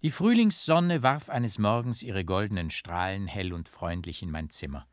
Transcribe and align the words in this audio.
Die 0.00 0.12
Frühlingssonne 0.12 1.02
warf 1.02 1.28
eines 1.28 1.58
Morgens 1.58 2.04
ihre 2.04 2.24
goldenen 2.24 2.70
Strahlen 2.70 3.26
hell 3.26 3.52
und 3.52 3.68
freundlich 3.68 4.22
in 4.22 4.30
mein 4.30 4.48
Zimmer. 4.48 4.86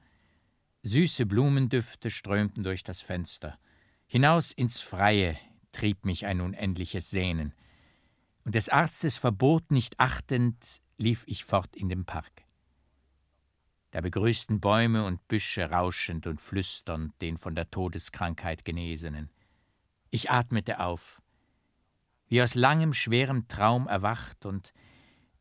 Süße 0.81 1.28
Blumendüfte 1.28 2.09
strömten 2.09 2.63
durch 2.63 2.81
das 2.81 3.02
Fenster. 3.02 3.60
Hinaus 4.07 4.52
ins 4.52 4.81
Freie 4.81 5.38
trieb 5.73 6.05
mich 6.05 6.26
ein 6.26 6.41
unendliches 6.41 7.12
Sehnen. 7.12 7.54
Und 8.46 8.55
des 8.55 8.68
Arztes 8.70 9.18
Verbot 9.18 9.70
nicht 9.70 9.99
achtend, 9.99 10.82
lief 10.98 11.24
ich 11.28 11.46
fort 11.46 11.76
in 11.76 11.90
den 11.90 12.06
Park. 12.06 12.44
Da 13.92 14.02
begrüßten 14.02 14.60
Bäume 14.60 15.06
und 15.06 15.28
Büsche 15.28 15.70
rauschend 15.70 16.26
und 16.26 16.42
flüsternd 16.42 17.14
den 17.22 17.38
von 17.38 17.54
der 17.54 17.70
Todeskrankheit 17.70 18.66
Genesenen. 18.66 19.30
Ich 20.10 20.32
atmete 20.32 20.80
auf, 20.80 21.22
wie 22.28 22.42
aus 22.42 22.56
langem, 22.56 22.94
schwerem 22.94 23.48
Traum 23.48 23.88
erwacht, 23.88 24.46
und 24.48 24.74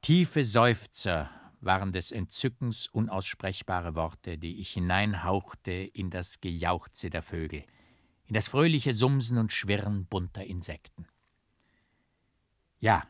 tiefe 0.04 0.44
Seufzer 0.44 1.30
waren 1.62 1.94
des 1.94 2.12
Entzückens 2.12 2.88
unaussprechbare 2.88 3.94
Worte, 3.94 4.36
die 4.36 4.60
ich 4.60 4.72
hineinhauchte 4.72 5.72
in 5.72 6.10
das 6.10 6.42
Gejauchze 6.42 7.08
der 7.08 7.22
Vögel, 7.22 7.64
in 8.26 8.34
das 8.34 8.48
fröhliche 8.48 8.92
Sumsen 8.92 9.38
und 9.38 9.50
Schwirren 9.50 10.04
bunter 10.04 10.44
Insekten. 10.44 11.06
Ja, 12.80 13.04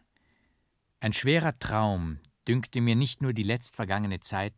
ein 1.01 1.13
schwerer 1.13 1.59
Traum 1.59 2.21
dünkte 2.47 2.81
mir 2.81 2.95
nicht 2.95 3.23
nur 3.23 3.33
die 3.33 3.43
letztvergangene 3.43 4.21
Zeit, 4.21 4.55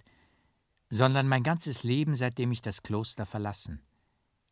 sondern 0.91 1.29
mein 1.29 1.43
ganzes 1.43 1.85
Leben, 1.85 2.17
seitdem 2.17 2.53
ich 2.53 2.61
das 2.61 2.83
Kloster 2.83 3.25
verlassen, 3.25 3.81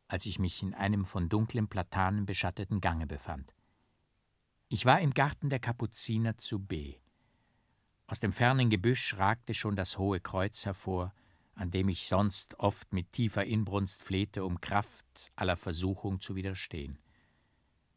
als 0.08 0.24
ich 0.24 0.38
mich 0.38 0.62
in 0.62 0.72
einem 0.72 1.04
von 1.04 1.28
dunklen 1.28 1.68
Platanen 1.68 2.24
beschatteten 2.24 2.80
Gange 2.80 3.06
befand. 3.06 3.54
Ich 4.70 4.86
war 4.86 5.02
im 5.02 5.12
Garten 5.12 5.50
der 5.50 5.60
Kapuziner 5.60 6.38
zu 6.38 6.58
B. 6.58 6.96
Aus 8.06 8.20
dem 8.20 8.32
fernen 8.32 8.68
Gebüsch 8.68 9.16
ragte 9.16 9.54
schon 9.54 9.76
das 9.76 9.98
hohe 9.98 10.20
Kreuz 10.20 10.66
hervor, 10.66 11.14
an 11.54 11.70
dem 11.70 11.88
ich 11.88 12.06
sonst 12.06 12.58
oft 12.58 12.92
mit 12.92 13.12
tiefer 13.12 13.44
Inbrunst 13.44 14.02
flehte, 14.02 14.44
um 14.44 14.60
Kraft 14.60 15.32
aller 15.36 15.56
Versuchung 15.56 16.20
zu 16.20 16.34
widerstehen. 16.34 16.98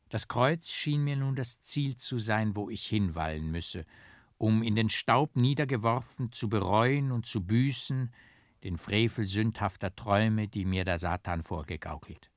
Das 0.09 0.29
Kreuz 0.29 0.69
schien 0.69 1.03
mir 1.03 1.17
nun 1.17 1.35
das 1.35 1.61
Ziel 1.61 1.97
zu 1.97 2.19
sein, 2.19 2.55
wo 2.55 2.69
ich 2.69 2.85
hinwallen 2.85 3.51
müsse, 3.51 3.85
um 4.37 4.63
in 4.63 4.75
den 4.75 4.89
Staub 4.89 5.35
niedergeworfen 5.35 6.31
zu 6.31 6.47
bereuen 6.47 7.11
und 7.11 7.25
zu 7.25 7.43
büßen 7.43 8.11
den 8.63 8.77
Frevel 8.77 9.25
sündhafter 9.25 9.95
Träume, 9.95 10.47
die 10.47 10.63
mir 10.63 10.85
der 10.85 10.99
Satan 10.99 11.43
vorgegaukelt. 11.43 12.31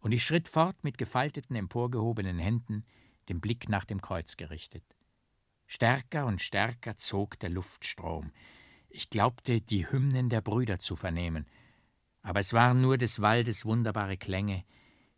Und 0.00 0.12
ich 0.12 0.22
schritt 0.22 0.48
fort 0.48 0.76
mit 0.82 0.98
gefalteten, 0.98 1.56
emporgehobenen 1.56 2.38
Händen, 2.38 2.84
den 3.28 3.40
Blick 3.40 3.68
nach 3.68 3.84
dem 3.84 4.00
Kreuz 4.00 4.36
gerichtet. 4.36 4.95
Stärker 5.66 6.26
und 6.26 6.40
stärker 6.40 6.96
zog 6.96 7.38
der 7.40 7.50
Luftstrom. 7.50 8.32
Ich 8.88 9.10
glaubte, 9.10 9.60
die 9.60 9.90
Hymnen 9.90 10.28
der 10.28 10.40
Brüder 10.40 10.78
zu 10.78 10.96
vernehmen, 10.96 11.46
aber 12.22 12.40
es 12.40 12.52
waren 12.52 12.80
nur 12.80 12.98
des 12.98 13.20
Waldes 13.20 13.64
wunderbare 13.64 14.16
Klänge, 14.16 14.64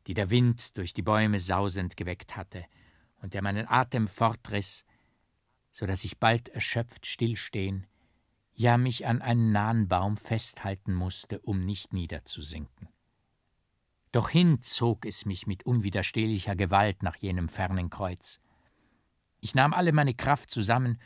die 0.06 0.14
der 0.14 0.30
Wind 0.30 0.76
durch 0.76 0.94
die 0.94 1.02
Bäume 1.02 1.38
sausend 1.38 1.96
geweckt 1.96 2.36
hatte 2.36 2.64
und 3.20 3.34
der 3.34 3.42
meinen 3.42 3.69
Atem 3.69 4.08
fortriss, 4.08 4.84
so 5.70 5.86
dass 5.86 6.04
ich 6.04 6.19
bald 6.19 6.48
erschöpft 6.48 7.06
stillstehen, 7.06 7.86
ja 8.54 8.76
mich 8.76 9.06
an 9.06 9.22
einen 9.22 9.52
nahen 9.52 9.86
Baum 9.86 10.16
festhalten 10.16 10.94
musste, 10.94 11.41
um 11.41 11.64
nicht 11.64 11.92
niederzusinken. 11.92 12.88
Doch 14.10 14.30
hin 14.30 14.62
zog 14.62 15.04
es 15.04 15.26
mich 15.26 15.46
mit 15.46 15.66
unwiderstehlicher 15.66 16.56
Gewalt 16.56 17.02
nach 17.02 17.16
jenem 17.16 17.48
fernen 17.48 17.91
Kreuz. 17.91 18.41
Ich 19.41 19.55
nahm 19.55 19.72
alle 19.72 19.92
meine 19.92 20.14
Kraft 20.14 20.50
zusammen 20.50 20.98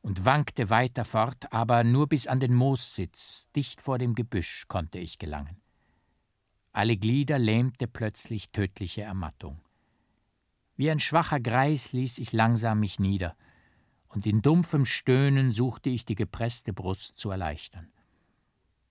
und 0.00 0.24
wankte 0.24 0.70
weiter 0.70 1.04
fort, 1.04 1.52
aber 1.52 1.84
nur 1.84 2.08
bis 2.08 2.26
an 2.26 2.40
den 2.40 2.54
Moossitz, 2.54 3.50
dicht 3.54 3.80
vor 3.80 3.98
dem 3.98 4.14
Gebüsch, 4.14 4.66
konnte 4.68 4.98
ich 4.98 5.18
gelangen. 5.18 5.60
Alle 6.72 6.96
Glieder 6.96 7.38
lähmte 7.38 7.88
plötzlich 7.88 8.50
tödliche 8.50 9.02
Ermattung. 9.02 9.60
Wie 10.76 10.90
ein 10.90 11.00
schwacher 11.00 11.40
Greis 11.40 11.92
ließ 11.92 12.18
ich 12.18 12.32
langsam 12.32 12.80
mich 12.80 12.98
nieder– 12.98 13.36
und 14.08 14.26
in 14.26 14.42
dumpfem 14.42 14.84
Stöhnen 14.84 15.52
suchte 15.52 15.90
ich 15.90 16.04
die 16.04 16.14
gepresste 16.14 16.72
Brust 16.72 17.16
zu 17.18 17.30
erleichtern. 17.30 17.92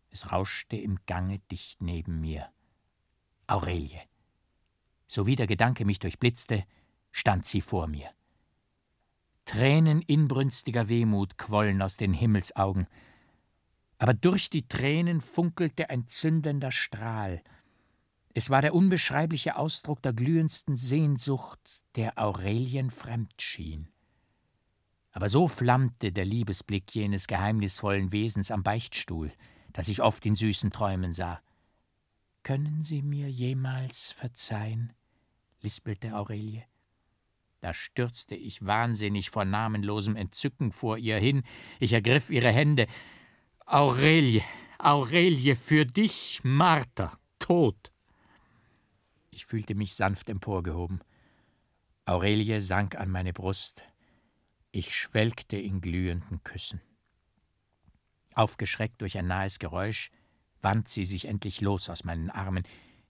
Es 0.09 0.31
rauschte 0.31 0.77
im 0.77 0.99
Gange 1.05 1.39
dicht 1.51 1.81
neben 1.81 2.21
mir. 2.21 2.49
Aurelie. 3.47 4.01
Sowie 5.07 5.35
der 5.35 5.47
Gedanke 5.47 5.85
mich 5.85 5.99
durchblitzte, 5.99 6.65
stand 7.11 7.45
sie 7.45 7.61
vor 7.61 7.87
mir. 7.87 8.09
Tränen 9.47 10.01
inbrünstiger 10.01 10.89
Wehmut 10.89 11.37
quollen 11.37 11.81
aus 11.81 11.95
den 11.95 12.11
Himmelsaugen, 12.11 12.85
aber 13.97 14.13
durch 14.13 14.49
die 14.49 14.67
Tränen 14.67 15.21
funkelte 15.21 15.89
ein 15.89 16.05
zündender 16.05 16.69
Strahl. 16.69 17.41
Es 18.33 18.49
war 18.49 18.61
der 18.61 18.75
unbeschreibliche 18.75 19.55
Ausdruck 19.55 20.01
der 20.01 20.11
glühendsten 20.11 20.75
Sehnsucht, 20.75 21.59
der 21.95 22.19
Aurelien 22.19 22.91
fremd 22.91 23.41
schien. 23.41 23.87
Aber 25.11 25.29
so 25.29 25.47
flammte 25.47 26.11
der 26.11 26.25
Liebesblick 26.25 26.93
jenes 26.93 27.25
geheimnisvollen 27.25 28.11
Wesens 28.11 28.51
am 28.51 28.63
Beichtstuhl, 28.63 29.31
das 29.71 29.87
ich 29.87 30.01
oft 30.01 30.25
in 30.25 30.35
süßen 30.35 30.71
Träumen 30.71 31.13
sah. 31.13 31.41
Können 32.43 32.83
Sie 32.83 33.01
mir 33.01 33.31
jemals 33.31 34.11
verzeihen? 34.11 34.91
lispelte 35.61 36.15
Aurelie. 36.15 36.65
Da 37.59 37.73
stürzte 37.73 38.35
ich 38.35 38.65
wahnsinnig 38.65 39.29
vor 39.31 39.45
namenlosem 39.45 40.15
Entzücken 40.15 40.71
vor 40.71 40.97
ihr 40.97 41.17
hin. 41.17 41.43
Ich 41.79 41.93
ergriff 41.93 42.29
ihre 42.29 42.51
Hände. 42.51 42.87
Aurelie, 43.65 44.43
Aurelie, 44.77 45.55
für 45.55 45.85
dich, 45.85 46.41
Martha, 46.43 47.19
tot. 47.39 47.91
Ich 49.31 49.45
fühlte 49.45 49.75
mich 49.75 49.95
sanft 49.95 50.29
emporgehoben. 50.29 51.01
Aurelie 52.05 52.61
sank 52.61 52.95
an 52.95 53.09
meine 53.09 53.33
Brust. 53.33 53.83
Ich 54.71 54.95
schwelgte 54.95 55.57
in 55.57 55.81
glühenden 55.81 56.43
Küssen. 56.43 56.81
Aufgeschreckt 58.33 59.01
durch 59.01 59.17
ein 59.17 59.27
nahes 59.27 59.57
Geräusch, 59.57 60.11
wand 60.61 60.87
sie 60.87 61.05
sich 61.05 61.25
endlich 61.25 61.61
los 61.61 61.89
aus 61.89 62.03
meinen 62.03 62.29
Armen. 62.29 62.63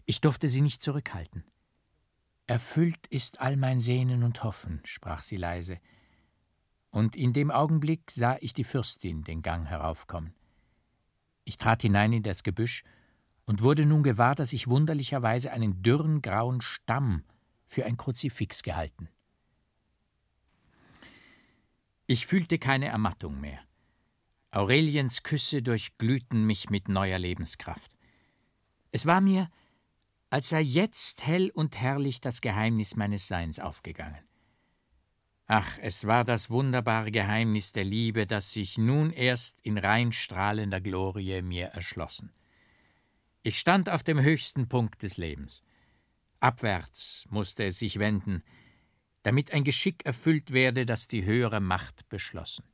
Ich 0.06 0.22
durfte 0.22 0.48
sie 0.48 0.62
nicht 0.62 0.82
zurückhalten. 0.82 1.44
Erfüllt 2.48 3.08
ist 3.08 3.42
all 3.42 3.58
mein 3.58 3.82
Sehnen 3.82 4.24
und 4.24 4.44
Hoffen, 4.44 4.82
sprach 4.86 5.22
sie 5.22 5.36
leise. 5.36 5.80
Und 6.92 7.16
in 7.18 7.34
dem 7.34 7.52
Augenblick 7.52 8.10
sah 8.10 8.38
ich 8.40 8.54
die 8.54 8.64
Fürstin 8.64 9.24
den 9.24 9.42
Gang 9.42 9.68
heraufkommen. 9.68 10.34
Ich 11.44 11.58
trat 11.58 11.82
hinein 11.82 12.14
in 12.14 12.24
das 12.24 12.44
Gebüsch 12.44 12.86
und 13.46 13.62
wurde 13.62 13.86
nun 13.86 14.02
gewahr, 14.02 14.34
dass 14.34 14.54
ich 14.54 14.68
wunderlicherweise 14.68 15.52
einen 15.52 15.84
dürren 15.84 16.22
grauen 16.22 16.62
Stamm 16.62 17.24
für 17.68 17.86
ein 17.86 17.98
Kruzifix 17.98 18.64
gehalten. 18.64 19.10
Ich 22.06 22.28
fühlte 22.28 22.58
keine 22.58 22.88
Ermattung 22.88 23.42
mehr. 23.42 23.60
Aureliens 24.52 25.24
Küsse 25.24 25.62
durchglühten 25.62 26.46
mich 26.46 26.70
mit 26.70 26.88
neuer 26.88 27.20
Lebenskraft. 27.20 27.92
Es 28.94 29.06
war 29.06 29.20
mir, 29.20 29.50
als 30.30 30.50
sei 30.50 30.62
jetzt 30.62 31.26
hell 31.26 31.52
und 31.54 31.78
herrlich 31.78 32.22
das 32.22 32.42
Geheimnis 32.42 32.96
meines 32.96 33.28
Seins 33.28 33.60
aufgegangen. 33.60 34.24
Ach, 35.46 35.78
es 35.82 36.06
war 36.06 36.26
das 36.26 36.50
wunderbare 36.50 37.10
Geheimnis 37.10 37.72
der 37.72 37.86
Liebe, 37.86 38.28
das 38.28 38.52
sich 38.52 38.78
nun 38.78 39.12
erst 39.12 39.62
in 39.62 39.78
rein 39.78 40.12
strahlender 40.12 40.82
Glorie 40.82 41.42
mir 41.42 41.68
erschlossen. 41.68 42.34
Ich 43.44 43.58
stand 43.58 43.90
auf 43.90 44.04
dem 44.04 44.20
höchsten 44.20 44.68
Punkt 44.68 45.04
des 45.04 45.16
Lebens. 45.16 45.62
Abwärts 46.42 47.26
musste 47.30 47.64
es 47.64 47.80
sich 47.80 47.98
wenden, 47.98 48.44
damit 49.24 49.52
ein 49.52 49.64
Geschick 49.64 50.06
erfüllt 50.06 50.52
werde, 50.52 50.86
das 50.86 51.08
die 51.08 51.24
höhere 51.24 51.62
Macht 51.62 52.10
beschlossen. 52.10 52.66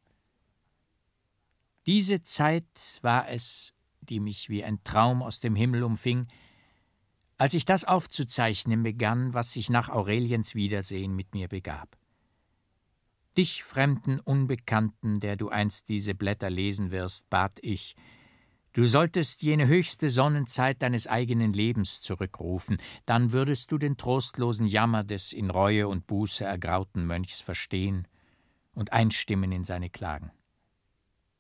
Diese 1.86 2.24
Zeit 2.24 3.00
war 3.04 3.30
es, 3.30 3.76
die 4.02 4.20
mich 4.20 4.50
wie 4.50 4.64
ein 4.64 4.84
Traum 4.84 5.22
aus 5.22 5.40
dem 5.40 5.56
Himmel 5.56 5.84
umfing, 5.84 6.28
als 7.44 7.54
ich 7.56 7.66
das 7.66 7.84
aufzuzeichnen 7.84 8.84
begann, 8.84 9.34
was 9.34 9.52
sich 9.52 9.70
nach 9.70 9.90
Aureliens 9.90 10.56
Wiedersehen 10.56 11.14
mit 11.14 11.34
mir 11.34 11.50
begab. 11.50 11.98
Dich, 13.36 13.66
fremden 13.66 14.22
Unbekannten, 14.22 15.20
der 15.20 15.36
du 15.36 15.50
einst 15.50 15.90
diese 15.90 16.16
Blätter 16.16 16.50
lesen 16.50 16.92
wirst, 16.92 17.30
bat 17.30 17.60
ich, 17.62 17.98
Du 18.72 18.86
solltest 18.86 19.44
jene 19.44 19.68
höchste 19.68 20.10
Sonnenzeit 20.10 20.82
deines 20.82 21.06
eigenen 21.06 21.52
Lebens 21.52 22.00
zurückrufen, 22.00 22.78
dann 23.06 23.34
würdest 23.34 23.74
du 23.74 23.78
den 23.78 23.98
trostlosen 23.98 24.66
Jammer 24.66 25.04
des 25.04 25.34
in 25.34 25.50
Reue 25.50 25.90
und 25.90 26.08
Buße 26.08 26.46
ergrauten 26.46 27.06
Mönchs 27.06 27.42
verstehen 27.42 28.08
und 28.74 28.94
einstimmen 28.94 29.52
in 29.52 29.66
seine 29.66 29.90
Klagen. 29.90 30.32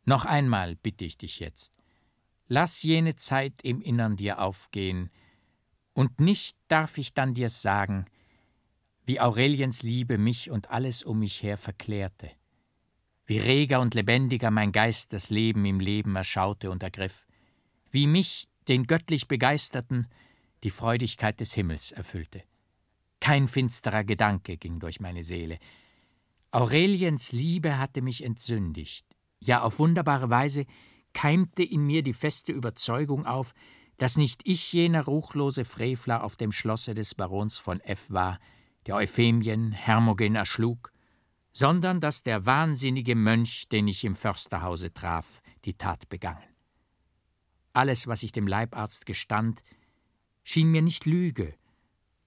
Noch 0.03 0.25
einmal 0.25 0.75
bitte 0.75 1.05
ich 1.05 1.17
dich 1.17 1.39
jetzt, 1.39 1.73
lass 2.49 2.83
jene 2.83 3.15
Zeit 3.15 3.61
im 3.63 3.79
Innern 3.79 4.17
dir 4.17 4.41
aufgehen, 4.41 5.09
und 5.93 6.19
nicht 6.19 6.57
darf 6.67 6.97
ich 6.97 7.13
dann 7.13 7.33
dir 7.33 7.49
sagen, 7.49 8.05
wie 9.05 9.19
Aureliens 9.19 9.83
Liebe 9.83 10.17
mich 10.17 10.49
und 10.49 10.71
alles 10.71 11.03
um 11.03 11.19
mich 11.19 11.43
her 11.43 11.57
verklärte. 11.57 12.31
wie 13.25 13.37
reger 13.37 13.79
und 13.79 13.93
lebendiger 13.93 14.51
mein 14.51 14.73
Geist 14.73 15.13
das 15.13 15.29
Leben 15.29 15.63
im 15.65 15.79
Leben 15.79 16.15
erschaute 16.15 16.69
und 16.69 16.83
ergriff, 16.83 17.25
wie 17.89 18.05
mich, 18.05 18.47
den 18.67 18.85
göttlich 18.85 19.27
Begeisterten, 19.27 20.07
die 20.63 20.69
Freudigkeit 20.69 21.39
des 21.39 21.53
Himmels 21.53 21.91
erfüllte. 21.91 22.43
Kein 23.19 23.47
finsterer 23.47 24.03
Gedanke 24.03 24.57
ging 24.57 24.79
durch 24.79 24.99
meine 24.99 25.23
Seele. 25.23 25.59
Aureliens 26.51 27.31
Liebe 27.31 27.77
hatte 27.77 28.01
mich 28.01 28.23
entsündigt. 28.23 29.05
Ja, 29.39 29.61
auf 29.61 29.79
wunderbare 29.79 30.29
Weise 30.29 30.65
keimte 31.13 31.63
in 31.63 31.85
mir 31.85 32.03
die 32.03 32.13
feste 32.13 32.51
Überzeugung 32.51 33.25
auf, 33.25 33.53
dass 33.97 34.17
nicht 34.17 34.41
ich 34.45 34.73
jener 34.73 35.05
ruchlose 35.05 35.65
Frevler 35.65 36.23
auf 36.23 36.35
dem 36.35 36.51
Schlosse 36.51 36.93
des 36.93 37.15
Barons 37.15 37.57
von 37.57 37.79
F 37.81 38.09
war, 38.09 38.39
der 38.85 38.95
Euphemien, 38.95 39.71
Hermogen 39.71 40.35
erschlug, 40.35 40.91
sondern 41.53 42.01
dass 42.01 42.23
der 42.23 42.45
wahnsinnige 42.45 43.15
Mönch, 43.15 43.69
den 43.69 43.87
ich 43.87 44.03
im 44.03 44.15
Försterhause 44.15 44.93
traf, 44.93 45.41
die 45.65 45.75
Tat 45.75 46.09
begangen. 46.09 46.43
Alles, 47.73 48.07
was 48.07 48.23
ich 48.23 48.31
dem 48.31 48.47
Leibarzt 48.47 49.05
gestand, 49.05 49.63
schien 50.43 50.69
mir 50.69 50.81
nicht 50.81 51.05
Lüge, 51.05 51.55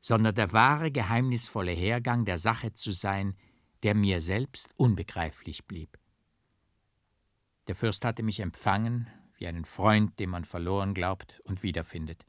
sondern 0.00 0.34
der 0.34 0.52
wahre 0.52 0.90
geheimnisvolle 0.90 1.72
Hergang 1.72 2.24
der 2.24 2.38
Sache 2.38 2.72
zu 2.72 2.92
sein, 2.92 3.34
der 3.82 3.94
mir 3.94 4.20
selbst 4.20 4.70
unbegreiflich 4.76 5.66
blieb. 5.66 5.98
Der 7.66 7.74
Fürst 7.74 8.04
hatte 8.04 8.22
mich 8.22 8.40
empfangen, 8.40 9.08
wie 9.36 9.46
einen 9.46 9.64
Freund, 9.64 10.18
den 10.18 10.30
man 10.30 10.44
verloren 10.44 10.94
glaubt 10.94 11.40
und 11.44 11.62
wiederfindet. 11.62 12.24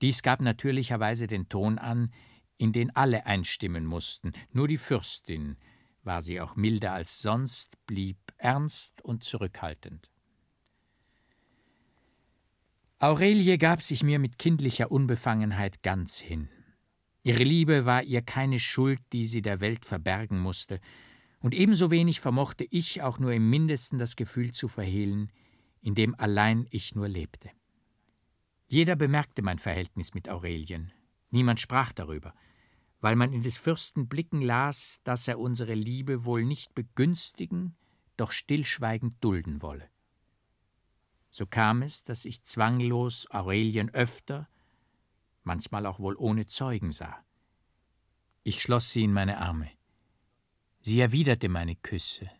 Dies 0.00 0.22
gab 0.22 0.40
natürlicherweise 0.40 1.26
den 1.26 1.48
Ton 1.48 1.78
an, 1.78 2.12
in 2.56 2.72
den 2.72 2.94
alle 2.94 3.26
einstimmen 3.26 3.84
mussten, 3.84 4.32
nur 4.52 4.68
die 4.68 4.78
Fürstin, 4.78 5.56
war 6.02 6.22
sie 6.22 6.40
auch 6.40 6.56
milder 6.56 6.92
als 6.92 7.20
sonst, 7.20 7.76
blieb 7.86 8.18
ernst 8.36 9.02
und 9.04 9.24
zurückhaltend. 9.24 10.10
Aurelie 12.98 13.58
gab 13.58 13.82
sich 13.82 14.02
mir 14.02 14.18
mit 14.18 14.38
kindlicher 14.38 14.90
Unbefangenheit 14.90 15.82
ganz 15.82 16.18
hin. 16.18 16.48
Ihre 17.22 17.44
Liebe 17.44 17.84
war 17.84 18.02
ihr 18.02 18.22
keine 18.22 18.58
Schuld, 18.58 19.00
die 19.12 19.26
sie 19.26 19.42
der 19.42 19.60
Welt 19.60 19.84
verbergen 19.84 20.40
musste, 20.40 20.80
und 21.40 21.54
ebenso 21.54 21.92
wenig 21.92 22.18
vermochte 22.20 22.66
ich 22.68 23.02
auch 23.02 23.20
nur 23.20 23.32
im 23.32 23.48
mindesten 23.48 24.00
das 24.00 24.16
Gefühl 24.16 24.52
zu 24.52 24.66
verhehlen, 24.66 25.30
in 25.80 25.94
dem 25.94 26.14
allein 26.18 26.66
ich 26.70 26.94
nur 26.94 27.08
lebte. 27.08 27.50
Jeder 28.66 28.96
bemerkte 28.96 29.42
mein 29.42 29.58
Verhältnis 29.58 30.14
mit 30.14 30.28
Aurelien, 30.28 30.92
niemand 31.30 31.60
sprach 31.60 31.92
darüber, 31.92 32.34
weil 33.00 33.16
man 33.16 33.32
in 33.32 33.42
des 33.42 33.56
Fürsten 33.56 34.08
Blicken 34.08 34.42
las, 34.42 35.00
dass 35.04 35.28
er 35.28 35.38
unsere 35.38 35.74
Liebe 35.74 36.24
wohl 36.24 36.44
nicht 36.44 36.74
begünstigen, 36.74 37.76
doch 38.16 38.32
stillschweigend 38.32 39.22
dulden 39.22 39.62
wolle. 39.62 39.88
So 41.30 41.46
kam 41.46 41.82
es, 41.82 42.04
dass 42.04 42.24
ich 42.24 42.42
zwanglos 42.42 43.30
Aurelien 43.30 43.90
öfter, 43.90 44.48
manchmal 45.44 45.86
auch 45.86 45.98
wohl 46.00 46.16
ohne 46.16 46.46
Zeugen 46.46 46.92
sah. 46.92 47.24
Ich 48.42 48.60
schloss 48.62 48.92
sie 48.92 49.04
in 49.04 49.12
meine 49.12 49.38
Arme. 49.38 49.70
Sie 50.80 51.00
erwiderte 51.00 51.48
meine 51.48 51.76
Küsse, 51.76 52.30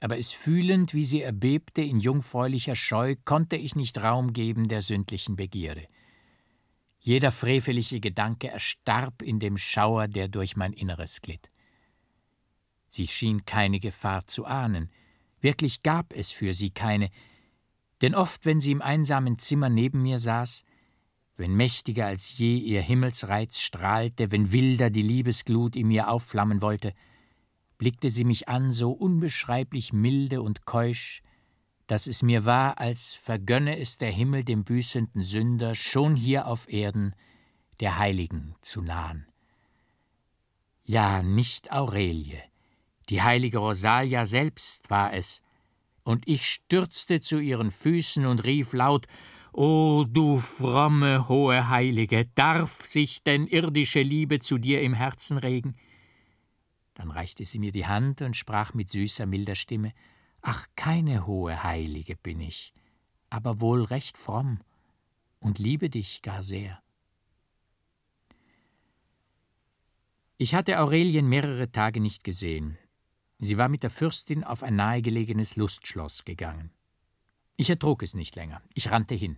aber 0.00 0.18
es 0.18 0.32
fühlend, 0.32 0.94
wie 0.94 1.04
sie 1.04 1.22
erbebte 1.22 1.82
in 1.82 2.00
jungfräulicher 2.00 2.76
Scheu, 2.76 3.16
konnte 3.24 3.56
ich 3.56 3.74
nicht 3.74 3.98
Raum 3.98 4.32
geben 4.32 4.68
der 4.68 4.82
sündlichen 4.82 5.36
Begierde. 5.36 5.86
Jeder 7.00 7.32
freveliche 7.32 8.00
Gedanke 8.00 8.48
erstarb 8.48 9.22
in 9.22 9.40
dem 9.40 9.56
Schauer, 9.56 10.08
der 10.08 10.28
durch 10.28 10.56
mein 10.56 10.72
Inneres 10.72 11.20
glitt. 11.20 11.50
Sie 12.88 13.06
schien 13.06 13.44
keine 13.44 13.80
Gefahr 13.80 14.26
zu 14.26 14.44
ahnen, 14.44 14.90
wirklich 15.40 15.82
gab 15.82 16.12
es 16.12 16.30
für 16.30 16.54
sie 16.54 16.70
keine, 16.70 17.10
denn 18.02 18.14
oft, 18.14 18.44
wenn 18.46 18.60
sie 18.60 18.72
im 18.72 18.82
einsamen 18.82 19.38
Zimmer 19.38 19.68
neben 19.68 20.02
mir 20.02 20.18
saß, 20.18 20.64
wenn 21.36 21.54
mächtiger 21.54 22.06
als 22.06 22.36
je 22.36 22.56
ihr 22.56 22.82
Himmelsreiz 22.82 23.60
strahlte, 23.60 24.30
wenn 24.32 24.52
wilder 24.52 24.90
die 24.90 25.02
Liebesglut 25.02 25.76
in 25.76 25.88
mir 25.88 26.08
aufflammen 26.08 26.60
wollte, 26.60 26.94
blickte 27.78 28.10
sie 28.10 28.24
mich 28.24 28.48
an 28.48 28.72
so 28.72 28.90
unbeschreiblich 28.90 29.92
milde 29.92 30.42
und 30.42 30.66
keusch, 30.66 31.22
dass 31.86 32.06
es 32.06 32.22
mir 32.22 32.44
war, 32.44 32.78
als 32.78 33.14
vergönne 33.14 33.78
es 33.78 33.96
der 33.96 34.10
Himmel 34.10 34.44
dem 34.44 34.64
büßenden 34.64 35.22
Sünder, 35.22 35.74
schon 35.74 36.16
hier 36.16 36.46
auf 36.46 36.68
Erden 36.68 37.14
der 37.80 37.98
Heiligen 37.98 38.54
zu 38.60 38.82
nahen. 38.82 39.26
Ja, 40.84 41.22
nicht 41.22 41.72
Aurelie, 41.72 42.42
die 43.08 43.22
heilige 43.22 43.58
Rosalia 43.58 44.26
selbst 44.26 44.90
war 44.90 45.14
es, 45.14 45.42
und 46.02 46.26
ich 46.26 46.46
stürzte 46.46 47.20
zu 47.20 47.38
ihren 47.38 47.70
Füßen 47.70 48.26
und 48.26 48.44
rief 48.44 48.72
laut 48.72 49.06
O 49.52 50.04
du 50.08 50.38
fromme, 50.38 51.28
hohe 51.28 51.68
Heilige, 51.68 52.26
darf 52.34 52.84
sich 52.84 53.22
denn 53.22 53.46
irdische 53.46 54.02
Liebe 54.02 54.38
zu 54.38 54.58
dir 54.58 54.82
im 54.82 54.94
Herzen 54.94 55.38
regen? 55.38 55.74
Dann 56.98 57.12
reichte 57.12 57.44
sie 57.44 57.60
mir 57.60 57.70
die 57.70 57.86
Hand 57.86 58.22
und 58.22 58.36
sprach 58.36 58.74
mit 58.74 58.90
süßer, 58.90 59.24
milder 59.24 59.54
Stimme 59.54 59.94
Ach, 60.42 60.66
keine 60.74 61.26
hohe 61.26 61.62
Heilige 61.62 62.16
bin 62.16 62.40
ich, 62.40 62.72
aber 63.30 63.60
wohl 63.60 63.84
recht 63.84 64.18
fromm 64.18 64.60
und 65.38 65.60
liebe 65.60 65.90
dich 65.90 66.22
gar 66.22 66.42
sehr. 66.42 66.82
Ich 70.38 70.54
hatte 70.54 70.80
Aurelien 70.80 71.28
mehrere 71.28 71.70
Tage 71.70 72.00
nicht 72.00 72.24
gesehen. 72.24 72.76
Sie 73.38 73.56
war 73.56 73.68
mit 73.68 73.84
der 73.84 73.90
Fürstin 73.90 74.42
auf 74.42 74.64
ein 74.64 74.74
nahegelegenes 74.74 75.54
Lustschloss 75.54 76.24
gegangen. 76.24 76.72
Ich 77.56 77.70
ertrug 77.70 78.02
es 78.02 78.14
nicht 78.14 78.34
länger. 78.34 78.60
Ich 78.74 78.90
rannte 78.90 79.14
hin. 79.14 79.36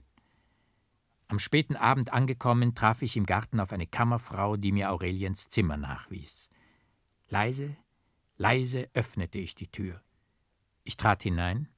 Am 1.29 1.39
späten 1.39 1.77
Abend 1.77 2.11
angekommen, 2.11 2.75
traf 2.75 3.03
ich 3.03 3.19
im 3.19 3.27
Garten 3.27 3.61
auf 3.61 3.73
eine 3.73 3.87
Kammerfrau, 3.87 4.56
die 4.56 4.73
mir 4.73 4.91
Aureliens 4.91 5.49
Zimmer 5.49 5.77
nachwies. 5.77 6.51
Leise, 7.31 7.77
leise 8.38 8.91
öffnete 8.93 9.38
ich 9.38 9.55
die 9.55 9.69
Tür. 9.69 10.03
Ich 10.82 10.97
trat 10.97 11.23
hinein. 11.23 11.69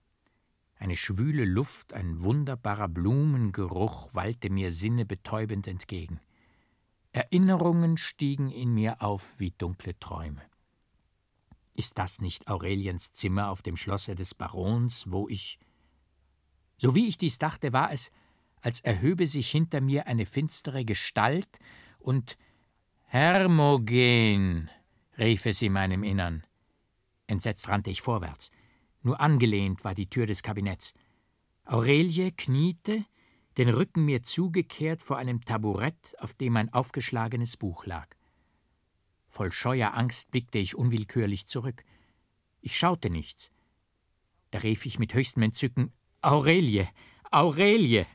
Eine 0.78 0.96
schwüle 0.96 1.44
Luft, 1.44 1.92
ein 1.92 2.22
wunderbarer 2.22 2.88
Blumengeruch 2.88 4.08
wallte 4.14 4.48
mir 4.48 4.72
sinnebetäubend 4.72 5.68
entgegen. 5.68 6.20
Erinnerungen 7.12 7.98
stiegen 7.98 8.50
in 8.50 8.72
mir 8.72 9.02
auf 9.02 9.38
wie 9.38 9.50
dunkle 9.50 9.98
Träume. 10.00 10.40
Ist 11.74 11.98
das 11.98 12.22
nicht 12.22 12.48
Aureliens 12.48 13.12
Zimmer 13.12 13.50
auf 13.50 13.60
dem 13.60 13.76
Schlosse 13.76 14.14
des 14.14 14.34
Barons, 14.34 15.10
wo 15.10 15.28
ich. 15.28 15.58
So 16.78 16.94
wie 16.94 17.08
ich 17.08 17.18
dies 17.18 17.38
dachte, 17.38 17.74
war 17.74 17.92
es, 17.92 18.10
als 18.62 18.80
erhöbe 18.80 19.26
sich 19.26 19.50
hinter 19.50 19.82
mir 19.82 20.06
eine 20.06 20.24
finstere 20.24 20.86
Gestalt 20.86 21.58
und 21.98 22.38
Hermogen, 23.04 24.70
rief 25.22 25.46
es 25.46 25.62
in 25.62 25.72
meinem 25.72 26.02
Innern. 26.02 26.44
Entsetzt 27.26 27.68
rannte 27.68 27.90
ich 27.90 28.02
vorwärts. 28.02 28.50
Nur 29.02 29.20
angelehnt 29.20 29.84
war 29.84 29.94
die 29.94 30.08
Tür 30.08 30.26
des 30.26 30.42
Kabinetts. 30.42 30.94
Aurelie 31.64 32.32
kniete, 32.32 33.04
den 33.56 33.68
Rücken 33.68 34.04
mir 34.04 34.22
zugekehrt 34.22 35.02
vor 35.02 35.16
einem 35.16 35.44
Taburett, 35.44 36.16
auf 36.18 36.34
dem 36.34 36.56
ein 36.56 36.72
aufgeschlagenes 36.72 37.56
Buch 37.56 37.86
lag. 37.86 38.08
Voll 39.28 39.52
scheuer 39.52 39.94
Angst 39.94 40.30
blickte 40.30 40.58
ich 40.58 40.74
unwillkürlich 40.74 41.46
zurück. 41.46 41.84
Ich 42.60 42.76
schaute 42.76 43.10
nichts. 43.10 43.50
Da 44.50 44.58
rief 44.58 44.84
ich 44.86 44.98
mit 44.98 45.14
höchstem 45.14 45.42
Entzücken 45.42 45.92
Aurelie. 46.20 46.88
Aurelie. 47.30 48.06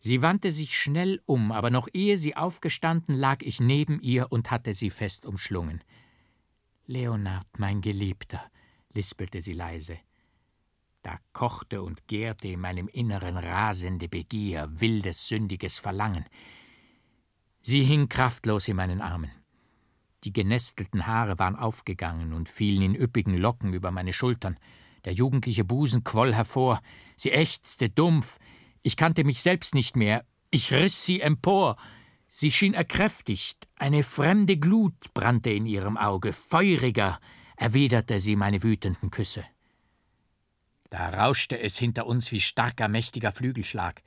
Sie 0.00 0.22
wandte 0.22 0.52
sich 0.52 0.76
schnell 0.76 1.20
um, 1.26 1.52
aber 1.52 1.70
noch 1.70 1.88
ehe 1.92 2.16
sie 2.16 2.36
aufgestanden, 2.36 3.14
lag 3.14 3.42
ich 3.42 3.60
neben 3.60 4.00
ihr 4.00 4.30
und 4.30 4.50
hatte 4.50 4.74
sie 4.74 4.90
fest 4.90 5.26
umschlungen. 5.26 5.82
Leonard, 6.90 7.46
mein 7.58 7.82
Geliebter, 7.82 8.50
lispelte 8.94 9.42
sie 9.42 9.52
leise. 9.52 9.98
Da 11.02 11.18
kochte 11.34 11.82
und 11.82 12.08
gärte 12.08 12.48
in 12.48 12.60
meinem 12.60 12.88
Inneren 12.88 13.36
rasende 13.36 14.08
Begier, 14.08 14.70
wildes, 14.70 15.28
sündiges 15.28 15.78
Verlangen. 15.78 16.24
Sie 17.60 17.82
hing 17.82 18.08
kraftlos 18.08 18.68
in 18.68 18.76
meinen 18.76 19.02
Armen. 19.02 19.30
Die 20.24 20.32
genestelten 20.32 21.06
Haare 21.06 21.38
waren 21.38 21.56
aufgegangen 21.56 22.32
und 22.32 22.48
fielen 22.48 22.80
in 22.80 22.94
üppigen 22.94 23.36
Locken 23.36 23.74
über 23.74 23.90
meine 23.90 24.14
Schultern. 24.14 24.58
Der 25.04 25.12
jugendliche 25.12 25.64
Busen 25.64 26.04
quoll 26.04 26.34
hervor. 26.34 26.80
Sie 27.18 27.32
ächzte 27.32 27.90
dumpf. 27.90 28.38
Ich 28.82 28.96
kannte 28.96 29.24
mich 29.24 29.42
selbst 29.42 29.74
nicht 29.74 29.94
mehr. 29.94 30.24
Ich 30.50 30.72
riss 30.72 31.04
sie 31.04 31.20
empor. 31.20 31.76
Sie 32.28 32.50
schien 32.50 32.74
erkräftigt. 32.74 33.66
Eine 33.76 34.04
fremde 34.04 34.58
Glut 34.58 35.12
brannte 35.14 35.50
in 35.50 35.66
ihrem 35.66 35.96
Auge. 35.96 36.32
Feuriger 36.32 37.20
erwiderte 37.56 38.20
sie 38.20 38.36
meine 38.36 38.62
wütenden 38.62 39.10
Küsse. 39.10 39.44
Da 40.90 41.08
rauschte 41.08 41.58
es 41.58 41.78
hinter 41.78 42.06
uns 42.06 42.30
wie 42.30 42.40
starker, 42.40 42.88
mächtiger 42.88 43.32
Flügelschlag. 43.32 44.02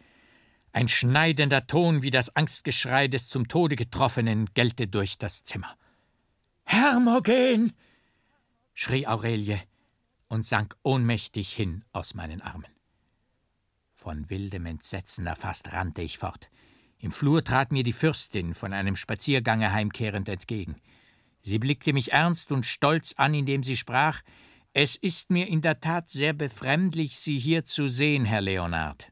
Ein 0.72 0.88
schneidender 0.88 1.68
Ton 1.68 2.02
wie 2.02 2.12
das 2.12 2.36
Angstgeschrei 2.36 3.08
des 3.08 3.28
zum 3.28 3.48
Tode 3.48 3.76
Getroffenen 3.76 4.50
gellte 4.54 4.88
durch 4.88 5.18
das 5.18 5.44
Zimmer. 5.44 5.76
Hermogen! 6.64 7.74
schrie 8.74 9.06
Aurelie. 9.06 9.62
und 10.30 10.46
sank 10.46 10.78
ohnmächtig 10.84 11.52
hin 11.52 11.84
aus 11.92 12.14
meinen 12.14 12.42
Armen. 12.42 12.72
Von 13.96 14.30
wildem 14.30 14.66
Entsetzen 14.66 15.28
erfasst 15.28 15.74
rannte 15.74 16.02
ich 16.02 16.18
fort. 16.18 16.50
Im 17.02 17.12
Flur 17.12 17.44
trat 17.44 17.72
mir 17.72 17.84
die 17.84 17.94
Fürstin 17.94 18.54
von 18.54 18.74
einem 18.74 18.96
Spaziergange 18.96 19.74
heimkehrend 19.74 20.30
entgegen. 20.30 20.76
Sie 21.42 21.58
blickte 21.58 21.94
mich 21.94 22.14
ernst 22.14 22.52
und 22.52 22.68
stolz 22.68 23.14
an, 23.18 23.34
indem 23.34 23.64
sie 23.64 23.76
sprach 23.76 24.22
Es 24.74 24.96
ist 24.96 25.32
mir 25.32 25.48
in 25.48 25.64
der 25.64 25.80
Tat 25.80 26.10
sehr 26.10 26.34
befremdlich, 26.34 27.18
Sie 27.18 27.40
hier 27.40 27.66
zu 27.66 27.88
sehen, 27.88 28.26
Herr 28.26 28.42
Leonard. 28.42 29.12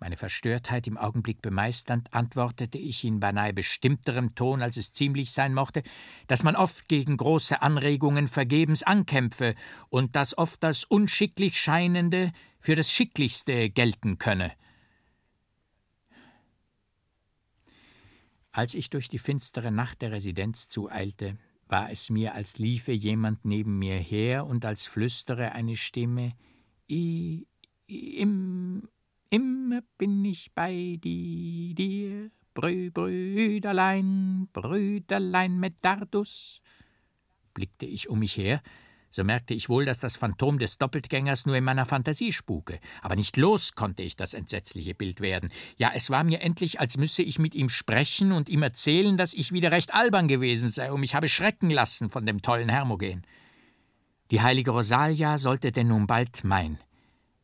Meine 0.00 0.16
Verstörtheit 0.16 0.88
im 0.88 0.98
Augenblick 0.98 1.40
bemeisternd, 1.40 2.12
antwortete 2.12 2.76
ich 2.76 3.04
in 3.04 3.20
beinahe 3.20 3.52
bestimmterem 3.52 4.34
Ton, 4.34 4.60
als 4.60 4.76
es 4.76 4.92
ziemlich 4.92 5.30
sein 5.30 5.54
mochte, 5.54 5.84
dass 6.26 6.42
man 6.42 6.56
oft 6.56 6.88
gegen 6.88 7.16
große 7.16 7.62
Anregungen 7.62 8.26
vergebens 8.26 8.82
ankämpfe 8.82 9.54
und 9.90 10.16
dass 10.16 10.36
oft 10.36 10.60
das 10.64 10.82
unschicklich 10.82 11.60
Scheinende 11.60 12.32
für 12.58 12.74
das 12.74 12.90
Schicklichste 12.90 13.70
gelten 13.70 14.18
könne. 14.18 14.50
Als 18.52 18.74
ich 18.74 18.90
durch 18.90 19.08
die 19.08 19.18
finstere 19.18 19.72
Nacht 19.72 20.02
der 20.02 20.12
Residenz 20.12 20.68
zueilte, 20.68 21.38
war 21.68 21.90
es 21.90 22.10
mir, 22.10 22.34
als 22.34 22.58
liefe 22.58 22.92
jemand 22.92 23.46
neben 23.46 23.78
mir 23.78 23.96
her 23.96 24.46
und 24.46 24.66
als 24.66 24.86
flüstere 24.86 25.52
eine 25.52 25.74
Stimme 25.74 26.34
I, 26.90 27.46
im 27.86 28.88
Immer 29.30 29.80
bin 29.96 30.22
ich 30.26 30.52
bei 30.52 30.98
dir, 31.02 32.30
Brü 32.52 32.90
Brüderlein, 32.90 34.48
Brüderlein 34.52 35.58
Medardus. 35.58 36.60
Blickte 37.54 37.86
ich 37.86 38.10
um 38.10 38.18
mich 38.18 38.36
her, 38.36 38.62
so 39.12 39.22
merkte 39.22 39.54
ich 39.54 39.68
wohl, 39.68 39.84
dass 39.84 40.00
das 40.00 40.16
Phantom 40.16 40.58
des 40.58 40.78
Doppeltgängers 40.78 41.46
nur 41.46 41.54
in 41.54 41.62
meiner 41.62 41.86
Fantasie 41.86 42.32
spuke. 42.32 42.80
Aber 43.00 43.14
nicht 43.14 43.36
los 43.36 43.76
konnte 43.76 44.02
ich 44.02 44.16
das 44.16 44.34
entsetzliche 44.34 44.96
Bild 44.96 45.20
werden. 45.20 45.52
Ja, 45.76 45.92
es 45.94 46.10
war 46.10 46.24
mir 46.24 46.40
endlich, 46.40 46.80
als 46.80 46.96
müsse 46.96 47.22
ich 47.22 47.38
mit 47.38 47.54
ihm 47.54 47.68
sprechen 47.68 48.32
und 48.32 48.48
ihm 48.48 48.64
erzählen, 48.64 49.16
dass 49.16 49.34
ich 49.34 49.52
wieder 49.52 49.70
recht 49.70 49.94
albern 49.94 50.26
gewesen 50.26 50.70
sei 50.70 50.90
und 50.90 50.98
mich 50.98 51.14
habe 51.14 51.28
schrecken 51.28 51.70
lassen 51.70 52.10
von 52.10 52.26
dem 52.26 52.42
tollen 52.42 52.68
Hermogen. 52.68 53.22
Die 54.32 54.40
heilige 54.40 54.72
Rosalia 54.72 55.38
sollte 55.38 55.70
denn 55.70 55.88
nun 55.88 56.08
bald 56.08 56.42
mein, 56.42 56.78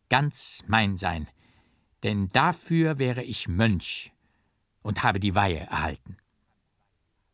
ganz 0.08 0.64
mein 0.66 0.96
sein 0.96 1.28
denn 2.02 2.28
dafür 2.28 2.98
wäre 2.98 3.22
ich 3.22 3.48
Mönch 3.48 4.12
und 4.82 5.02
habe 5.02 5.20
die 5.20 5.34
Weihe 5.34 5.58
erhalten. 5.58 6.16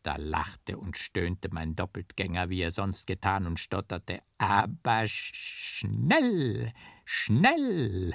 Da 0.05 0.15
lachte 0.17 0.79
und 0.79 0.97
stöhnte 0.97 1.49
mein 1.51 1.75
Doppeltgänger, 1.75 2.49
wie 2.49 2.61
er 2.61 2.71
sonst 2.71 3.09
getan, 3.09 3.49
und 3.49 3.59
stotterte 3.59 4.21
Aber 4.39 5.03
schnell, 5.07 6.73
schnell. 7.05 8.15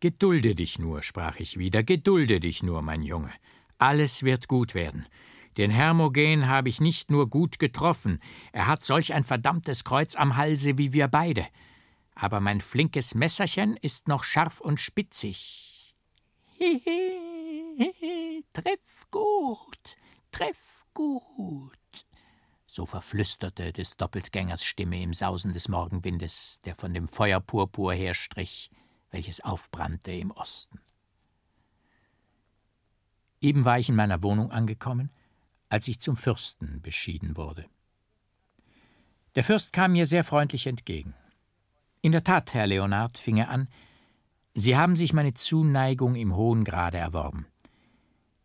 Gedulde 0.00 0.56
dich 0.56 0.80
nur, 0.80 1.04
sprach 1.04 1.38
ich 1.38 1.56
wieder, 1.58 1.84
gedulde 1.84 2.40
dich 2.40 2.64
nur, 2.64 2.82
mein 2.82 3.02
Junge. 3.02 3.30
Alles 3.78 4.24
wird 4.24 4.48
gut 4.48 4.74
werden. 4.74 5.06
Den 5.56 5.70
Hermogen 5.70 6.48
habe 6.48 6.68
ich 6.68 6.80
nicht 6.80 7.12
nur 7.12 7.30
gut 7.30 7.60
getroffen, 7.60 8.18
er 8.50 8.66
hat 8.66 8.82
solch 8.82 9.14
ein 9.14 9.22
verdammtes 9.22 9.84
Kreuz 9.84 10.16
am 10.16 10.36
Halse 10.36 10.78
wie 10.78 10.92
wir 10.92 11.06
beide 11.06 11.46
aber 12.14 12.40
mein 12.40 12.60
flinkes 12.60 13.14
Messerchen 13.14 13.76
ist 13.76 14.08
noch 14.08 14.24
scharf 14.24 14.60
und 14.60 14.80
spitzig. 14.80 15.94
Hehe, 16.56 18.42
treff 18.52 19.10
gut, 19.10 19.96
treff 20.30 20.83
gut, 20.94 22.06
so 22.66 22.86
verflüsterte 22.86 23.72
des 23.72 23.96
Doppeltgängers 23.96 24.64
Stimme 24.64 25.02
im 25.02 25.12
Sausen 25.12 25.52
des 25.52 25.68
Morgenwindes, 25.68 26.60
der 26.64 26.74
von 26.74 26.94
dem 26.94 27.08
Feuerpurpur 27.08 27.92
herstrich, 27.92 28.70
welches 29.10 29.40
aufbrannte 29.42 30.12
im 30.12 30.30
Osten. 30.30 30.80
Eben 33.40 33.64
war 33.64 33.78
ich 33.78 33.88
in 33.90 33.96
meiner 33.96 34.22
Wohnung 34.22 34.50
angekommen, 34.50 35.10
als 35.68 35.88
ich 35.88 36.00
zum 36.00 36.16
Fürsten 36.16 36.80
beschieden 36.80 37.36
wurde. 37.36 37.66
Der 39.34 39.44
Fürst 39.44 39.72
kam 39.72 39.92
mir 39.92 40.06
sehr 40.06 40.24
freundlich 40.24 40.66
entgegen. 40.66 41.14
In 42.00 42.12
der 42.12 42.24
Tat, 42.24 42.54
Herr 42.54 42.66
Leonard, 42.66 43.18
fing 43.18 43.36
er 43.36 43.50
an, 43.50 43.68
Sie 44.54 44.76
haben 44.76 44.94
sich 44.94 45.12
meine 45.12 45.34
Zuneigung 45.34 46.14
im 46.14 46.36
hohen 46.36 46.62
Grade 46.62 46.98
erworben. 46.98 47.46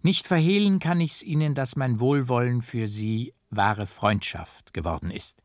Nicht 0.02 0.28
verhehlen 0.28 0.80
kann 0.80 1.02
ich's 1.02 1.22
Ihnen, 1.22 1.56
dass 1.56 1.76
mein 1.76 2.00
Wohlwollen 2.00 2.62
für 2.62 2.88
Sie 2.88 3.34
wahre 3.50 3.86
Freundschaft 3.86 4.74
geworden 4.74 5.12
ist. 5.12 5.42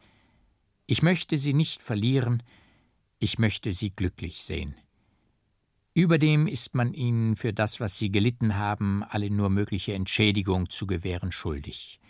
Ich 0.86 1.02
möchte 1.02 1.38
Sie 1.38 1.54
nicht 1.54 1.82
verlieren, 1.82 2.42
ich 3.18 3.38
möchte 3.38 3.72
Sie 3.72 3.90
glücklich 3.90 4.44
sehen. 4.44 4.76
Überdem 5.94 6.46
ist 6.46 6.74
man 6.74 6.92
Ihnen 6.92 7.36
für 7.36 7.52
das, 7.52 7.80
was 7.80 7.98
Sie 7.98 8.10
gelitten 8.10 8.56
haben, 8.56 9.02
alle 9.02 9.30
nur 9.30 9.48
mögliche 9.50 9.94
Entschädigung 9.94 10.68
zu 10.68 10.86
gewähren 10.86 11.32
schuldig. 11.32 12.00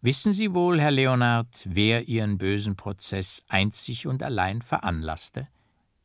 Wissen 0.00 0.34
Sie 0.34 0.52
wohl, 0.52 0.80
Herr 0.80 0.90
Leonard, 0.90 1.62
wer 1.64 2.08
Ihren 2.08 2.36
bösen 2.36 2.76
Prozess 2.76 3.42
einzig 3.48 4.06
und 4.06 4.22
allein 4.22 4.60
veranlasste? 4.60 5.48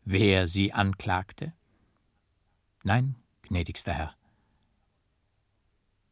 Wer 0.06 0.48
Sie 0.48 0.72
anklagte? 0.72 1.54
Nein, 2.84 3.16
gnädigster 3.42 3.94
Herr. 3.94 4.19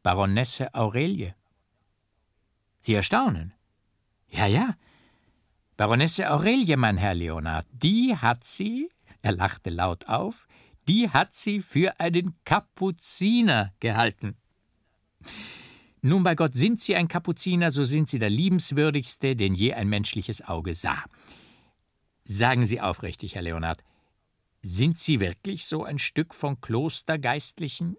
Baronesse 0.08 0.74
Aurelie. 0.74 1.34
Sie 2.80 2.94
erstaunen. 2.94 3.52
Ja, 4.30 4.46
ja. 4.46 4.74
Baronesse 5.76 6.30
Aurelie, 6.30 6.78
mein 6.78 6.96
Herr 6.96 7.12
Leonard, 7.12 7.66
die 7.72 8.16
hat 8.16 8.42
sie, 8.42 8.88
er 9.20 9.32
lachte 9.32 9.68
laut 9.68 10.08
auf, 10.08 10.48
die 10.88 11.10
hat 11.10 11.34
sie 11.34 11.60
für 11.60 12.00
einen 12.00 12.34
Kapuziner 12.46 13.74
gehalten. 13.80 14.38
Nun 16.00 16.22
bei 16.22 16.34
Gott 16.34 16.54
sind 16.54 16.80
Sie 16.80 16.96
ein 16.96 17.08
Kapuziner, 17.08 17.70
so 17.70 17.84
sind 17.84 18.08
Sie 18.08 18.18
der 18.18 18.30
liebenswürdigste, 18.30 19.36
den 19.36 19.54
je 19.54 19.74
ein 19.74 19.90
menschliches 19.90 20.40
Auge 20.40 20.72
sah. 20.72 21.04
Sagen 22.24 22.64
Sie 22.64 22.80
aufrichtig, 22.80 23.34
Herr 23.34 23.42
Leonard, 23.42 23.84
sind 24.62 24.96
Sie 24.96 25.20
wirklich 25.20 25.66
so 25.66 25.84
ein 25.84 25.98
Stück 25.98 26.32
von 26.32 26.62
Klostergeistlichen? 26.62 27.98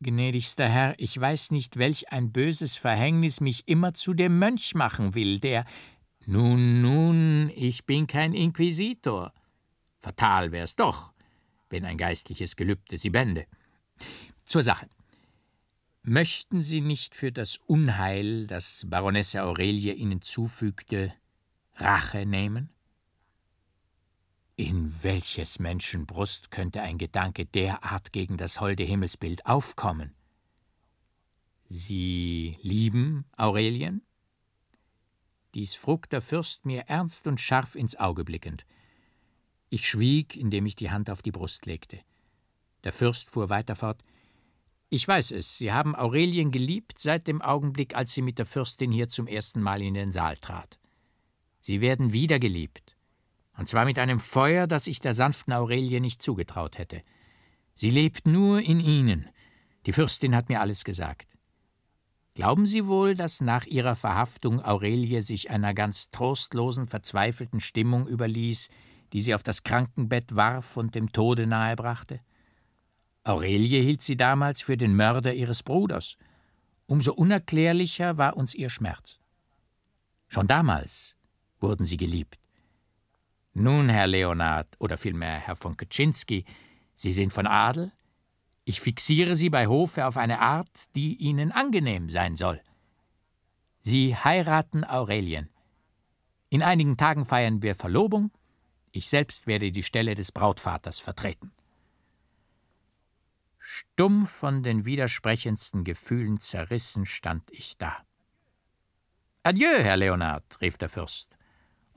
Gnädigster 0.00 0.68
Herr, 0.68 0.94
ich 0.98 1.18
weiß 1.18 1.50
nicht, 1.50 1.76
welch 1.76 2.12
ein 2.12 2.30
böses 2.30 2.76
Verhängnis 2.76 3.40
mich 3.40 3.66
immer 3.66 3.94
zu 3.94 4.14
dem 4.14 4.38
Mönch 4.38 4.74
machen 4.74 5.14
will, 5.14 5.40
der. 5.40 5.64
Nun, 6.24 6.82
nun, 6.82 7.50
ich 7.54 7.84
bin 7.84 8.06
kein 8.06 8.32
Inquisitor. 8.32 9.32
Fatal 10.00 10.52
wär's 10.52 10.76
doch, 10.76 11.12
wenn 11.68 11.84
ein 11.84 11.98
geistliches 11.98 12.54
Gelübde 12.54 12.96
Sie 12.96 13.10
bände. 13.10 13.46
Zur 14.44 14.62
Sache. 14.62 14.88
Möchten 16.02 16.62
Sie 16.62 16.80
nicht 16.80 17.16
für 17.16 17.32
das 17.32 17.56
Unheil, 17.56 18.46
das 18.46 18.86
Baronesse 18.88 19.42
Aurelie 19.42 19.94
Ihnen 19.94 20.22
zufügte, 20.22 21.12
Rache 21.74 22.24
nehmen? 22.24 22.70
In 24.58 24.92
welches 25.04 25.60
Menschen 25.60 26.04
Brust 26.04 26.50
könnte 26.50 26.82
ein 26.82 26.98
Gedanke 26.98 27.46
derart 27.46 28.12
gegen 28.12 28.36
das 28.36 28.60
holde 28.60 28.82
Himmelsbild 28.82 29.46
aufkommen? 29.46 30.16
Sie 31.68 32.58
lieben 32.62 33.24
Aurelien? 33.36 34.02
Dies 35.54 35.76
frug 35.76 36.08
der 36.10 36.20
Fürst 36.20 36.66
mir 36.66 36.82
ernst 36.88 37.28
und 37.28 37.40
scharf 37.40 37.76
ins 37.76 37.94
Auge 37.94 38.24
blickend. 38.24 38.66
Ich 39.70 39.86
schwieg, 39.86 40.36
indem 40.36 40.66
ich 40.66 40.74
die 40.74 40.90
Hand 40.90 41.08
auf 41.08 41.22
die 41.22 41.30
Brust 41.30 41.66
legte. 41.66 42.00
Der 42.82 42.92
Fürst 42.92 43.30
fuhr 43.30 43.48
weiter 43.48 43.76
fort 43.76 44.02
ich 44.90 45.06
weiß 45.06 45.32
es, 45.32 45.58
Sie 45.58 45.70
haben 45.70 45.94
Aurelien 45.94 46.50
geliebt 46.50 46.98
seit 46.98 47.26
dem 47.26 47.42
Augenblick, 47.42 47.94
als 47.94 48.14
sie 48.14 48.22
mit 48.22 48.38
der 48.38 48.46
Fürstin 48.46 48.90
hier 48.90 49.08
zum 49.08 49.26
ersten 49.26 49.60
Mal 49.60 49.82
in 49.82 49.92
den 49.92 50.12
Saal 50.12 50.38
trat. 50.38 50.78
Sie 51.60 51.82
werden 51.82 52.14
wieder 52.14 52.38
geliebt. 52.38 52.97
Und 53.58 53.68
zwar 53.68 53.84
mit 53.84 53.98
einem 53.98 54.20
Feuer, 54.20 54.68
das 54.68 54.86
ich 54.86 55.00
der 55.00 55.14
sanften 55.14 55.52
Aurelie 55.52 56.00
nicht 56.00 56.22
zugetraut 56.22 56.78
hätte. 56.78 57.02
Sie 57.74 57.90
lebt 57.90 58.26
nur 58.26 58.60
in 58.60 58.78
Ihnen. 58.78 59.28
Die 59.84 59.92
Fürstin 59.92 60.34
hat 60.34 60.48
mir 60.48 60.60
alles 60.60 60.84
gesagt. 60.84 61.28
Glauben 62.34 62.66
Sie 62.66 62.86
wohl, 62.86 63.16
dass 63.16 63.40
nach 63.40 63.66
ihrer 63.66 63.96
Verhaftung 63.96 64.64
Aurelie 64.64 65.22
sich 65.22 65.50
einer 65.50 65.74
ganz 65.74 66.10
trostlosen, 66.10 66.86
verzweifelten 66.86 67.58
Stimmung 67.58 68.06
überließ, 68.06 68.68
die 69.12 69.22
sie 69.22 69.34
auf 69.34 69.42
das 69.42 69.64
Krankenbett 69.64 70.36
warf 70.36 70.76
und 70.76 70.94
dem 70.94 71.10
Tode 71.10 71.48
nahebrachte? 71.48 72.20
Aurelie 73.24 73.82
hielt 73.82 74.02
sie 74.02 74.16
damals 74.16 74.62
für 74.62 74.76
den 74.76 74.94
Mörder 74.94 75.34
ihres 75.34 75.64
Bruders. 75.64 76.16
Umso 76.86 77.12
unerklärlicher 77.12 78.18
war 78.18 78.36
uns 78.36 78.54
ihr 78.54 78.70
Schmerz. 78.70 79.18
Schon 80.28 80.46
damals 80.46 81.16
wurden 81.58 81.86
sie 81.86 81.96
geliebt. 81.96 82.38
Nun, 83.54 83.88
Herr 83.88 84.06
Leonard, 84.06 84.76
oder 84.78 84.96
vielmehr 84.96 85.38
Herr 85.38 85.56
von 85.56 85.76
Kaczynski, 85.76 86.44
Sie 86.94 87.12
sind 87.12 87.32
von 87.32 87.46
Adel? 87.46 87.92
Ich 88.64 88.80
fixiere 88.80 89.34
Sie 89.34 89.50
bei 89.50 89.66
Hofe 89.66 90.06
auf 90.06 90.16
eine 90.16 90.40
Art, 90.40 90.94
die 90.94 91.16
Ihnen 91.16 91.52
angenehm 91.52 92.10
sein 92.10 92.36
soll. 92.36 92.60
Sie 93.80 94.14
heiraten 94.14 94.84
Aurelien. 94.84 95.48
In 96.50 96.62
einigen 96.62 96.96
Tagen 96.96 97.24
feiern 97.24 97.62
wir 97.62 97.74
Verlobung. 97.74 98.30
Ich 98.92 99.08
selbst 99.08 99.46
werde 99.46 99.72
die 99.72 99.82
Stelle 99.82 100.14
des 100.14 100.32
Brautvaters 100.32 100.98
vertreten. 101.00 101.52
Stumm 103.58 104.26
von 104.26 104.62
den 104.62 104.84
widersprechendsten 104.84 105.84
Gefühlen 105.84 106.40
zerrissen 106.40 107.06
stand 107.06 107.50
ich 107.50 107.78
da. 107.78 107.96
Adieu, 109.42 109.78
Herr 109.78 109.96
Leonard, 109.96 110.60
rief 110.60 110.78
der 110.78 110.88
Fürst 110.88 111.37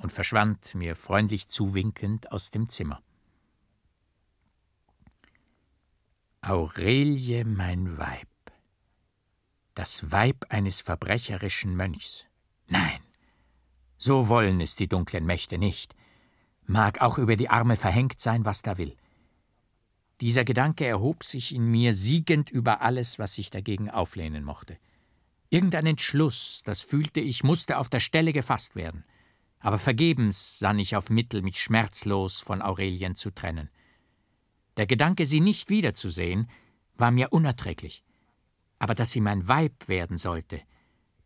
und 0.01 0.11
verschwand, 0.11 0.75
mir 0.75 0.95
freundlich 0.95 1.47
zuwinkend, 1.47 2.31
aus 2.31 2.51
dem 2.51 2.69
Zimmer. 2.69 3.01
Aurelie, 6.41 7.45
mein 7.45 7.97
Weib. 7.97 8.27
Das 9.75 10.11
Weib 10.11 10.45
eines 10.49 10.81
verbrecherischen 10.81 11.75
Mönchs. 11.75 12.25
Nein, 12.67 13.01
so 13.97 14.27
wollen 14.27 14.59
es 14.61 14.75
die 14.75 14.87
dunklen 14.87 15.25
Mächte 15.25 15.59
nicht. 15.59 15.95
Mag 16.65 17.01
auch 17.01 17.17
über 17.17 17.35
die 17.35 17.49
Arme 17.49 17.77
verhängt 17.77 18.19
sein, 18.19 18.45
was 18.45 18.63
da 18.63 18.77
will. 18.77 18.97
Dieser 20.21 20.43
Gedanke 20.43 20.85
erhob 20.85 21.23
sich 21.23 21.53
in 21.53 21.65
mir 21.69 21.93
siegend 21.93 22.49
über 22.49 22.81
alles, 22.81 23.19
was 23.19 23.35
sich 23.35 23.49
dagegen 23.51 23.89
auflehnen 23.89 24.43
mochte. 24.43 24.77
Irgendein 25.49 25.85
Entschluss, 25.85 26.61
das 26.65 26.81
fühlte 26.81 27.19
ich, 27.19 27.43
musste 27.43 27.77
auf 27.77 27.89
der 27.89 27.99
Stelle 27.99 28.33
gefasst 28.33 28.75
werden. 28.75 29.03
Aber 29.61 29.77
vergebens 29.77 30.59
sann 30.59 30.79
ich 30.79 30.95
auf 30.95 31.09
Mittel, 31.09 31.41
mich 31.43 31.61
schmerzlos 31.61 32.41
von 32.41 32.61
Aurelien 32.61 33.15
zu 33.15 33.31
trennen. 33.31 33.69
Der 34.77 34.87
Gedanke, 34.87 35.25
sie 35.25 35.39
nicht 35.39 35.69
wiederzusehen, 35.69 36.49
war 36.95 37.11
mir 37.11 37.31
unerträglich. 37.31 38.03
Aber 38.79 38.95
dass 38.95 39.11
sie 39.11 39.21
mein 39.21 39.47
Weib 39.47 39.87
werden 39.87 40.17
sollte, 40.17 40.61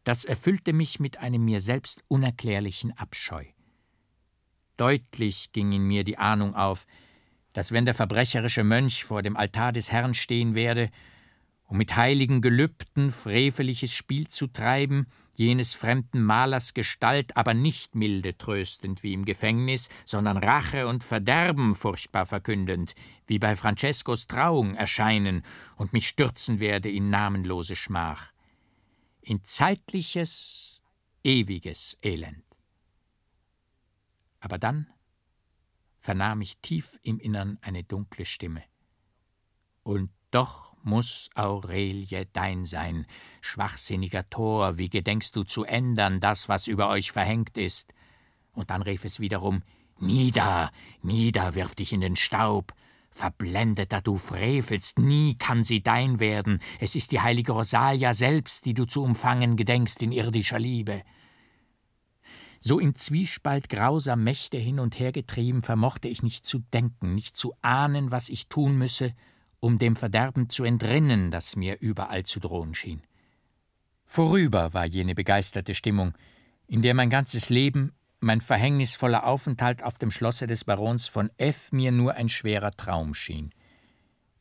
das 0.04 0.26
erfüllte 0.26 0.74
mich 0.74 1.00
mit 1.00 1.18
einem 1.18 1.44
mir 1.46 1.62
selbst 1.62 2.04
unerklärlichen 2.10 2.96
Abscheu. 2.98 3.46
Deutlich 4.78 5.52
ging 5.54 5.72
in 5.72 5.84
mir 5.84 6.04
die 6.04 6.18
Ahnung 6.18 6.54
auf, 6.54 6.86
dass 7.54 7.72
wenn 7.72 7.86
der 7.86 7.96
verbrecherische 7.96 8.66
Mönch 8.66 9.06
vor 9.06 9.24
dem 9.24 9.38
Altar 9.38 9.72
des 9.72 9.92
Herrn 9.92 10.14
stehen 10.14 10.54
werde, 10.56 10.92
um 11.64 11.78
mit 11.78 11.96
heiligen 11.96 12.42
Gelübden 12.42 13.12
freveliches 13.12 13.94
Spiel 13.94 14.28
zu 14.28 14.48
treiben, 14.48 15.08
jenes 15.38 15.74
fremden 15.74 16.24
Malers 16.24 16.74
Gestalt 16.74 17.36
aber 17.38 17.54
nicht 17.54 17.96
milde 17.96 18.38
tröstend 18.38 19.04
wie 19.04 19.14
im 19.14 19.26
Gefängnis, 19.26 19.90
sondern 20.06 20.38
Rache 20.38 20.88
und 20.88 21.04
Verderben 21.04 21.76
furchtbar 21.76 22.26
verkündend, 22.26 22.96
wie 23.28 23.40
bei 23.40 23.56
Francescos 23.56 24.28
Trauung 24.28 24.76
erscheinen 24.76 25.44
und 25.76 25.94
mich 25.94 26.08
stürzen 26.08 26.60
werde 26.60 26.90
in 26.90 27.10
namenlose 27.10 27.76
Schmach, 27.76 28.32
in 29.22 29.44
zeitliches, 29.44 30.82
ewiges 31.24 31.98
Elend. 32.02 32.44
Aber 34.40 34.58
dann 34.58 34.88
vernahm 36.00 36.42
ich 36.42 36.60
tief 36.60 37.00
im 37.02 37.20
Innern 37.20 37.58
eine 37.62 37.84
dunkle 37.84 38.26
Stimme. 38.26 38.64
Und 39.82 40.12
doch 40.30 40.75
muss 40.86 41.30
Aurelie 41.36 42.28
dein 42.34 42.66
sein, 42.66 43.06
schwachsinniger 43.42 44.30
Tor, 44.30 44.78
wie 44.78 44.90
gedenkst 44.90 45.36
du 45.36 45.44
zu 45.44 45.64
ändern 45.64 46.20
das, 46.20 46.48
was 46.48 46.68
über 46.68 46.90
euch 46.90 47.12
verhängt 47.12 47.58
ist? 47.58 47.94
Und 48.54 48.70
dann 48.70 48.82
rief 48.82 49.04
es 49.04 49.20
wiederum 49.20 49.64
Nieder, 50.00 50.72
nieder, 51.02 51.56
wirf 51.56 51.74
dich 51.74 51.94
in 51.94 52.02
den 52.02 52.16
Staub. 52.16 52.74
Verblendeter 53.12 54.02
du 54.02 54.18
frevelst, 54.18 55.00
nie 55.00 55.36
kann 55.38 55.64
sie 55.64 55.82
dein 55.82 56.20
werden. 56.20 56.60
Es 56.82 56.96
ist 56.96 57.14
die 57.14 57.22
heilige 57.22 57.54
Rosalia 57.54 58.14
selbst, 58.14 58.66
die 58.66 58.74
du 58.74 58.86
zu 58.86 59.02
umfangen 59.02 59.56
gedenkst 59.56 60.02
in 60.02 60.12
irdischer 60.12 60.60
Liebe. 60.60 61.04
So 62.60 62.80
im 62.80 62.96
Zwiespalt 62.96 63.70
grauser 63.70 64.18
Mächte 64.18 64.58
hin 64.58 64.80
und 64.80 65.00
her 65.00 65.14
getrieben, 65.14 65.62
vermochte 65.62 66.10
ich 66.10 66.24
nicht 66.24 66.46
zu 66.46 66.60
denken, 66.60 67.16
nicht 67.16 67.38
zu 67.38 67.54
ahnen, 67.62 68.12
was 68.12 68.28
ich 68.28 68.50
tun 68.50 68.78
müsse, 68.78 69.14
um 69.60 69.80
dem 69.80 69.96
Verderben 69.96 70.50
zu 70.50 70.64
entrinnen, 70.64 71.32
das 71.32 71.56
mir 71.56 71.80
überall 71.80 72.24
zu 72.24 72.40
drohen 72.40 72.76
schien. 72.76 73.02
Vorüber 74.06 74.74
war 74.74 74.86
jene 74.86 75.16
begeisterte 75.16 75.76
Stimmung, 75.76 76.14
in 76.68 76.82
der 76.82 76.94
mein 76.94 77.10
ganzes 77.10 77.50
Leben, 77.50 77.94
mein 78.20 78.42
verhängnisvoller 78.42 79.26
Aufenthalt 79.26 79.84
auf 79.84 79.98
dem 79.98 80.12
Schlosse 80.12 80.48
des 80.48 80.64
Barons 80.64 81.08
von 81.08 81.30
F 81.38 81.72
mir 81.72 81.92
nur 81.92 82.16
ein 82.16 82.30
schwerer 82.30 82.72
Traum 82.72 83.14
schien. 83.14 83.52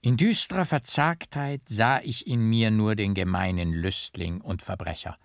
In 0.00 0.16
düsterer 0.16 0.64
Verzagtheit 0.64 1.62
sah 1.66 2.00
ich 2.00 2.26
in 2.26 2.40
mir 2.40 2.70
nur 2.70 2.94
den 2.94 3.14
gemeinen 3.14 3.72
Lüstling 3.72 4.40
und 4.40 4.62
Verbrecher. 4.62 5.16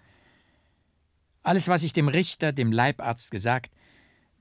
Alles, 1.44 1.68
was 1.68 1.84
ich 1.84 1.94
dem 1.94 2.08
Richter, 2.08 2.52
dem 2.52 2.72
Leibarzt 2.72 3.32
gesagt, 3.32 3.74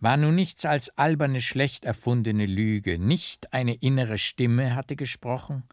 war 0.01 0.17
nun 0.17 0.35
nichts 0.35 0.65
als 0.65 0.91
alberne, 0.91 1.41
schlecht 1.41 1.85
erfundene 1.85 2.47
Lüge, 2.47 2.99
nicht 2.99 3.53
eine 3.53 3.75
innere 3.75 4.19
Stimme 4.19 4.75
hatte 4.75 4.97
gesprochen, 4.97 5.65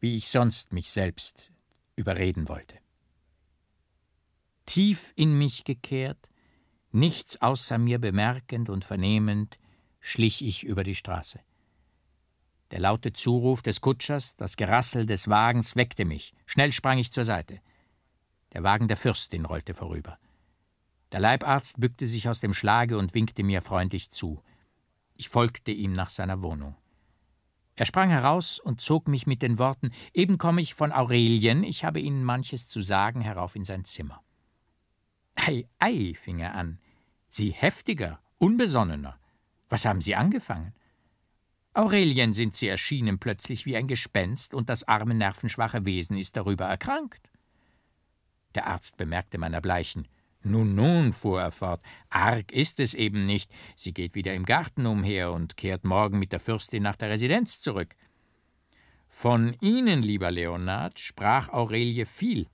wie 0.00 0.16
ich 0.16 0.28
sonst 0.28 0.72
mich 0.72 0.90
selbst 0.90 1.50
überreden 1.96 2.48
wollte. 2.48 2.76
Tief 4.66 5.12
in 5.16 5.36
mich 5.36 5.64
gekehrt, 5.64 6.28
nichts 6.92 7.40
außer 7.40 7.78
mir 7.78 7.98
bemerkend 7.98 8.68
und 8.68 8.84
vernehmend, 8.84 9.58
schlich 10.00 10.44
ich 10.44 10.64
über 10.64 10.84
die 10.84 10.94
Straße. 10.94 11.40
Der 12.70 12.80
laute 12.80 13.12
Zuruf 13.12 13.62
des 13.62 13.80
Kutschers, 13.80 14.36
das 14.36 14.56
Gerassel 14.56 15.06
des 15.06 15.28
Wagens 15.28 15.76
weckte 15.76 16.04
mich. 16.04 16.34
Schnell 16.44 16.72
sprang 16.72 16.98
ich 16.98 17.12
zur 17.12 17.24
Seite. 17.24 17.60
Der 18.52 18.62
Wagen 18.62 18.88
der 18.88 18.96
Fürstin 18.96 19.44
rollte 19.44 19.74
vorüber. 19.74 20.18
Der 21.14 21.20
Leibarzt 21.20 21.78
bückte 21.78 22.08
sich 22.08 22.28
aus 22.28 22.40
dem 22.40 22.52
Schlage 22.52 22.98
und 22.98 23.14
winkte 23.14 23.44
mir 23.44 23.62
freundlich 23.62 24.10
zu. 24.10 24.42
Ich 25.14 25.28
folgte 25.28 25.70
ihm 25.70 25.92
nach 25.92 26.08
seiner 26.08 26.42
Wohnung. 26.42 26.74
Er 27.76 27.86
sprang 27.86 28.10
heraus 28.10 28.58
und 28.58 28.80
zog 28.80 29.06
mich 29.06 29.24
mit 29.24 29.40
den 29.40 29.60
Worten 29.60 29.92
Eben 30.12 30.38
komme 30.38 30.60
ich 30.60 30.74
von 30.74 30.90
Aurelien, 30.90 31.62
ich 31.62 31.84
habe 31.84 32.00
Ihnen 32.00 32.24
manches 32.24 32.66
zu 32.66 32.80
sagen, 32.80 33.20
herauf 33.20 33.54
in 33.54 33.62
sein 33.62 33.84
Zimmer. 33.84 34.24
Ei, 35.36 35.68
ei, 35.78 36.14
fing 36.20 36.40
er 36.40 36.56
an. 36.56 36.80
Sie 37.28 37.52
heftiger, 37.52 38.18
unbesonnener. 38.38 39.16
Was 39.68 39.84
haben 39.84 40.00
Sie 40.00 40.16
angefangen? 40.16 40.74
Aurelien 41.74 42.32
sind 42.32 42.56
Sie 42.56 42.66
erschienen 42.66 43.20
plötzlich 43.20 43.66
wie 43.66 43.76
ein 43.76 43.86
Gespenst, 43.86 44.52
und 44.52 44.68
das 44.68 44.82
arme, 44.88 45.14
nervenschwache 45.14 45.84
Wesen 45.84 46.18
ist 46.18 46.34
darüber 46.36 46.64
erkrankt. 46.64 47.30
Der 48.56 48.66
Arzt 48.66 48.96
bemerkte 48.96 49.38
mein 49.38 49.54
Erbleichen. 49.54 50.08
Nun, 50.46 50.74
nun, 50.74 51.14
fuhr 51.14 51.40
er 51.40 51.50
fort, 51.50 51.80
arg 52.10 52.52
ist 52.52 52.78
es 52.78 52.92
eben 52.92 53.24
nicht. 53.24 53.50
Sie 53.76 53.94
geht 53.94 54.14
wieder 54.14 54.34
im 54.34 54.44
Garten 54.44 54.84
umher 54.84 55.32
und 55.32 55.56
kehrt 55.56 55.84
morgen 55.84 56.18
mit 56.18 56.32
der 56.32 56.40
Fürstin 56.40 56.82
nach 56.82 56.96
der 56.96 57.08
Residenz 57.08 57.62
zurück. 57.62 57.96
Von 59.08 59.56
Ihnen, 59.62 60.02
lieber 60.02 60.30
Leonard, 60.30 61.00
sprach 61.00 61.48
Aurelie 61.48 62.04
viel. 62.04 62.46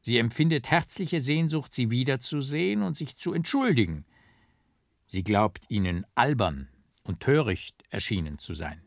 Sie 0.00 0.18
empfindet 0.18 0.70
herzliche 0.70 1.20
Sehnsucht, 1.20 1.72
Sie 1.72 1.90
wiederzusehen 1.90 2.82
und 2.82 2.96
sich 2.96 3.16
zu 3.16 3.32
entschuldigen. 3.32 4.04
Sie 5.06 5.22
glaubt 5.22 5.64
Ihnen 5.68 6.04
albern 6.16 6.68
und 7.04 7.20
töricht 7.20 7.84
erschienen 7.90 8.38
zu 8.38 8.54
sein. 8.54 8.82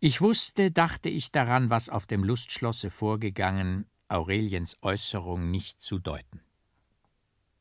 Ich 0.00 0.20
wusste, 0.20 0.70
dachte 0.70 1.08
ich 1.10 1.30
daran, 1.30 1.68
was 1.68 1.88
auf 1.88 2.06
dem 2.06 2.24
Lustschlosse 2.24 2.90
vorgegangen, 2.90 3.86
Aureliens 4.08 4.78
Äußerung 4.82 5.50
nicht 5.50 5.80
zu 5.80 5.98
deuten. 5.98 6.40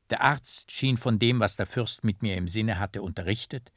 Der 0.09 0.21
Arzt 0.21 0.71
schien 0.71 0.97
von 0.97 1.19
dem, 1.19 1.39
was 1.39 1.55
der 1.55 1.65
Fürst 1.65 2.03
mit 2.03 2.21
mir 2.21 2.35
im 2.35 2.47
Sinne 2.47 2.79
hatte, 2.79 3.01
unterrichtet, 3.01 3.71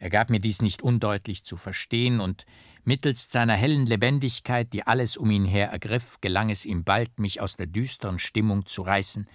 er 0.00 0.08
gab 0.08 0.30
mir 0.30 0.40
dies 0.40 0.62
nicht 0.62 0.80
undeutlich 0.80 1.44
zu 1.44 1.58
verstehen, 1.58 2.20
und 2.20 2.46
mittelst 2.84 3.32
seiner 3.32 3.54
hellen 3.54 3.84
Lebendigkeit, 3.84 4.72
die 4.72 4.86
alles 4.86 5.18
um 5.18 5.30
ihn 5.30 5.44
her 5.44 5.68
ergriff, 5.68 6.20
gelang 6.22 6.48
es 6.48 6.64
ihm 6.64 6.84
bald, 6.84 7.18
mich 7.18 7.40
aus 7.40 7.56
der 7.56 7.66
düsteren 7.66 8.18
Stimmung 8.18 8.64
zu 8.64 8.80
reißen, 8.80 9.28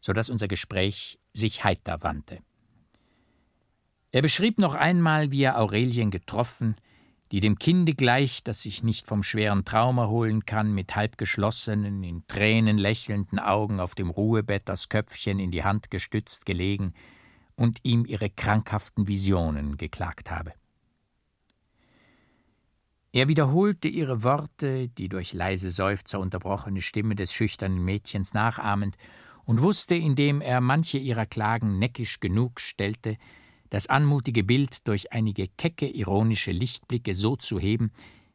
so 0.00 0.14
dass 0.14 0.30
unser 0.30 0.48
Gespräch 0.48 1.18
sich 1.34 1.62
heiter 1.62 2.02
wandte. 2.02 2.38
Er 4.12 4.22
beschrieb 4.22 4.58
noch 4.58 4.74
einmal, 4.74 5.30
wie 5.30 5.42
er 5.42 5.58
Aurelien 5.58 6.10
getroffen, 6.10 6.76
die 7.32 7.40
dem 7.40 7.58
Kinde 7.58 7.94
gleich, 7.94 8.44
das 8.44 8.62
sich 8.62 8.82
nicht 8.82 9.06
vom 9.06 9.22
schweren 9.22 9.64
Traum 9.64 9.96
erholen 9.96 10.44
kann, 10.44 10.74
mit 10.74 10.94
halb 10.94 11.16
geschlossenen, 11.16 12.04
in 12.04 12.26
Tränen 12.26 12.76
lächelnden 12.76 13.38
Augen 13.38 13.80
auf 13.80 13.94
dem 13.94 14.10
Ruhebett 14.10 14.68
das 14.68 14.90
Köpfchen 14.90 15.38
in 15.38 15.50
die 15.50 15.64
Hand 15.64 15.90
gestützt 15.90 16.44
gelegen 16.44 16.92
und 17.56 17.78
ihm 17.84 18.04
ihre 18.04 18.28
krankhaften 18.28 19.08
Visionen 19.08 19.78
geklagt 19.78 20.30
habe. 20.30 20.52
Er 23.12 23.28
wiederholte 23.28 23.88
ihre 23.88 24.22
Worte, 24.22 24.88
die 24.88 25.08
durch 25.08 25.32
leise 25.32 25.70
Seufzer 25.70 26.20
unterbrochene 26.20 26.82
Stimme 26.82 27.14
des 27.14 27.32
schüchternen 27.32 27.82
Mädchens 27.82 28.34
nachahmend, 28.34 28.96
und 29.44 29.60
wusste, 29.60 29.94
indem 29.94 30.40
er 30.40 30.60
manche 30.60 30.98
ihrer 30.98 31.26
Klagen 31.26 31.78
neckisch 31.78 32.20
genug 32.20 32.60
stellte, 32.60 33.16
das 33.72 33.86
anmutige 33.86 34.44
Bild 34.44 34.86
durch 34.86 35.12
einige 35.12 35.48
kecke, 35.48 35.88
ironische 35.88 36.52
Lichtblicke 36.52 37.14
so 37.14 37.36
zu 37.36 37.58
heben, 37.58 37.90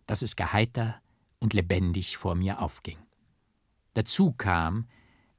dass 0.07 0.23
es 0.23 0.35
geheiter 0.35 0.99
und 1.37 1.53
lebendig 1.53 2.17
vor 2.17 2.33
mir 2.33 2.59
aufging. 2.59 2.97
Dazu 3.93 4.31
kam, 4.31 4.87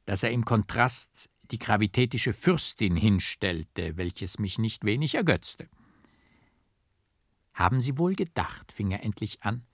dass 0.06 0.22
er 0.22 0.30
im 0.30 0.44
Kontrast 0.44 1.28
die 1.50 1.58
gravitätische 1.58 2.32
Fürstin 2.32 2.94
hinstellte, 2.94 3.96
welches 3.96 4.38
mich 4.38 4.60
nicht 4.60 4.84
wenig 4.84 5.16
ergötzte. 5.16 5.68
Haben 7.52 7.80
Sie 7.80 7.98
wohl 7.98 8.14
gedacht, 8.14 8.70
fing 8.70 8.92
er 8.92 9.02
endlich 9.02 9.42
an, 9.42 9.66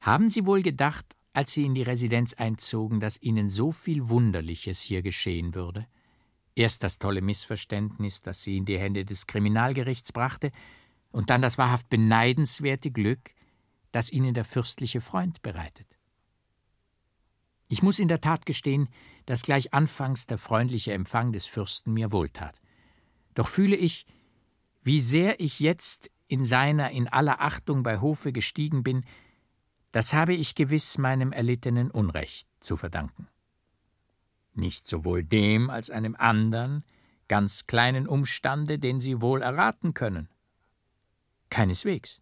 haben 0.00 0.28
Sie 0.28 0.44
wohl 0.44 0.62
gedacht, 0.62 1.06
als 1.34 1.52
Sie 1.52 1.64
in 1.64 1.76
die 1.76 1.82
Residenz 1.82 2.34
einzogen, 2.34 2.98
dass 2.98 3.22
Ihnen 3.22 3.48
so 3.48 3.70
viel 3.70 4.08
Wunderliches 4.08 4.80
hier 4.80 5.02
geschehen 5.02 5.54
würde? 5.54 5.86
Erst 6.54 6.82
das 6.82 6.98
tolle 6.98 7.22
Missverständnis, 7.22 8.22
das 8.22 8.42
Sie 8.42 8.56
in 8.56 8.64
die 8.64 8.78
Hände 8.78 9.04
des 9.04 9.26
Kriminalgerichts 9.26 10.12
brachte, 10.12 10.52
und 11.10 11.30
dann 11.30 11.42
das 11.42 11.58
wahrhaft 11.58 11.88
beneidenswerte 11.88 12.90
Glück, 12.90 13.34
das 13.92 14.10
Ihnen 14.10 14.34
der 14.34 14.44
fürstliche 14.44 15.00
Freund 15.00 15.42
bereitet. 15.42 15.86
Ich 17.68 17.82
muss 17.82 17.98
in 17.98 18.08
der 18.08 18.20
Tat 18.20 18.44
gestehen, 18.44 18.88
dass 19.24 19.42
gleich 19.42 19.72
anfangs 19.72 20.26
der 20.26 20.38
freundliche 20.38 20.92
Empfang 20.92 21.32
des 21.32 21.46
Fürsten 21.46 21.92
mir 21.94 22.12
wohltat. 22.12 22.60
Doch 23.34 23.48
fühle 23.48 23.76
ich, 23.76 24.06
wie 24.82 25.00
sehr 25.00 25.40
ich 25.40 25.60
jetzt 25.60 26.10
in 26.28 26.44
seiner 26.44 26.90
in 26.90 27.08
aller 27.08 27.40
Achtung 27.40 27.82
bei 27.82 28.00
Hofe 28.00 28.32
gestiegen 28.32 28.82
bin, 28.82 29.04
das 29.92 30.12
habe 30.12 30.34
ich 30.34 30.54
gewiss 30.54 30.98
meinem 30.98 31.32
erlittenen 31.32 31.90
Unrecht 31.90 32.48
zu 32.60 32.76
verdanken. 32.76 33.28
Nicht 34.54 34.86
sowohl 34.86 35.24
dem 35.24 35.70
als 35.70 35.90
einem 35.90 36.14
andern, 36.16 36.84
ganz 37.28 37.66
kleinen 37.66 38.06
Umstande, 38.06 38.78
den 38.78 39.00
Sie 39.00 39.20
wohl 39.20 39.42
erraten 39.42 39.94
können. 39.94 40.28
Keineswegs. 41.50 42.20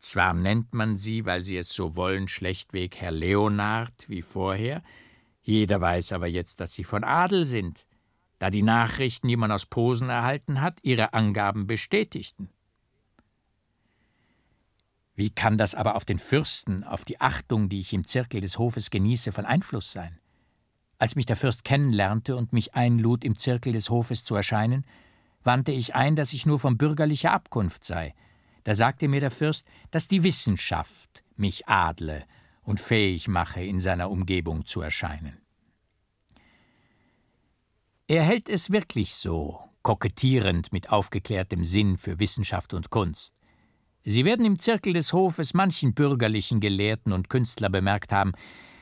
Zwar 0.00 0.32
nennt 0.32 0.72
man 0.72 0.96
sie, 0.96 1.26
weil 1.26 1.44
sie 1.44 1.58
es 1.58 1.68
so 1.68 1.94
wollen, 1.94 2.26
schlechtweg 2.26 2.96
Herr 2.96 3.10
Leonard 3.10 4.08
wie 4.08 4.22
vorher, 4.22 4.82
jeder 5.42 5.80
weiß 5.80 6.12
aber 6.12 6.26
jetzt, 6.26 6.60
dass 6.60 6.72
sie 6.72 6.84
von 6.84 7.04
Adel 7.04 7.44
sind, 7.44 7.86
da 8.38 8.50
die 8.50 8.62
Nachrichten, 8.62 9.28
die 9.28 9.36
man 9.36 9.52
aus 9.52 9.66
Posen 9.66 10.08
erhalten 10.08 10.60
hat, 10.60 10.78
ihre 10.82 11.12
Angaben 11.12 11.66
bestätigten. 11.66 12.48
Wie 15.14 15.30
kann 15.30 15.58
das 15.58 15.74
aber 15.74 15.96
auf 15.96 16.06
den 16.06 16.18
Fürsten, 16.18 16.82
auf 16.82 17.04
die 17.04 17.20
Achtung, 17.20 17.68
die 17.68 17.80
ich 17.80 17.92
im 17.92 18.06
Zirkel 18.06 18.40
des 18.40 18.58
Hofes 18.58 18.90
genieße, 18.90 19.32
von 19.32 19.44
Einfluss 19.44 19.92
sein? 19.92 20.18
Als 21.00 21.16
mich 21.16 21.24
der 21.24 21.36
Fürst 21.36 21.64
kennenlernte 21.64 22.36
und 22.36 22.52
mich 22.52 22.74
einlud, 22.74 23.24
im 23.24 23.34
Zirkel 23.34 23.72
des 23.72 23.88
Hofes 23.88 24.22
zu 24.22 24.34
erscheinen, 24.34 24.84
wandte 25.42 25.72
ich 25.72 25.94
ein, 25.94 26.14
dass 26.14 26.34
ich 26.34 26.44
nur 26.44 26.58
von 26.58 26.76
bürgerlicher 26.76 27.32
Abkunft 27.32 27.84
sei. 27.84 28.14
Da 28.64 28.74
sagte 28.74 29.08
mir 29.08 29.20
der 29.20 29.30
Fürst, 29.30 29.66
dass 29.90 30.08
die 30.08 30.22
Wissenschaft 30.24 31.24
mich 31.36 31.66
adle 31.66 32.26
und 32.62 32.80
fähig 32.80 33.28
mache, 33.28 33.64
in 33.64 33.80
seiner 33.80 34.10
Umgebung 34.10 34.66
zu 34.66 34.82
erscheinen. 34.82 35.38
Er 38.06 38.22
hält 38.22 38.50
es 38.50 38.70
wirklich 38.70 39.14
so, 39.14 39.58
kokettierend 39.80 40.70
mit 40.70 40.90
aufgeklärtem 40.90 41.64
Sinn 41.64 41.96
für 41.96 42.18
Wissenschaft 42.18 42.74
und 42.74 42.90
Kunst. 42.90 43.32
Sie 44.04 44.26
werden 44.26 44.44
im 44.44 44.58
Zirkel 44.58 44.92
des 44.92 45.14
Hofes 45.14 45.54
manchen 45.54 45.94
bürgerlichen 45.94 46.60
Gelehrten 46.60 47.14
und 47.14 47.30
Künstler 47.30 47.70
bemerkt 47.70 48.12
haben, 48.12 48.32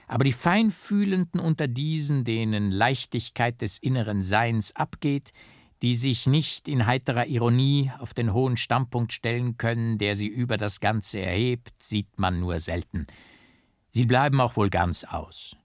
aber 0.08 0.24
die 0.24 0.32
Feinfühlenden 0.32 1.38
unter 1.40 1.68
diesen, 1.68 2.24
denen 2.24 2.70
Leichtigkeit 2.70 3.60
des 3.60 3.78
inneren 3.78 4.22
Seins 4.22 4.74
abgeht, 4.74 5.32
die 5.82 5.94
sich 5.94 6.26
nicht 6.26 6.66
in 6.66 6.86
heiterer 6.86 7.26
Ironie 7.26 7.92
auf 7.98 8.14
den 8.14 8.32
hohen 8.32 8.56
Standpunkt 8.56 9.12
stellen 9.12 9.58
können, 9.58 9.98
der 9.98 10.16
sie 10.16 10.26
über 10.26 10.56
das 10.56 10.80
Ganze 10.80 11.20
erhebt, 11.20 11.72
sieht 11.82 12.18
man 12.18 12.40
nur 12.40 12.58
selten. 12.58 13.06
Sie 13.90 14.06
bleiben 14.06 14.40
auch 14.40 14.56
wohl 14.56 14.70
ganz 14.70 15.04
aus. 15.04 15.56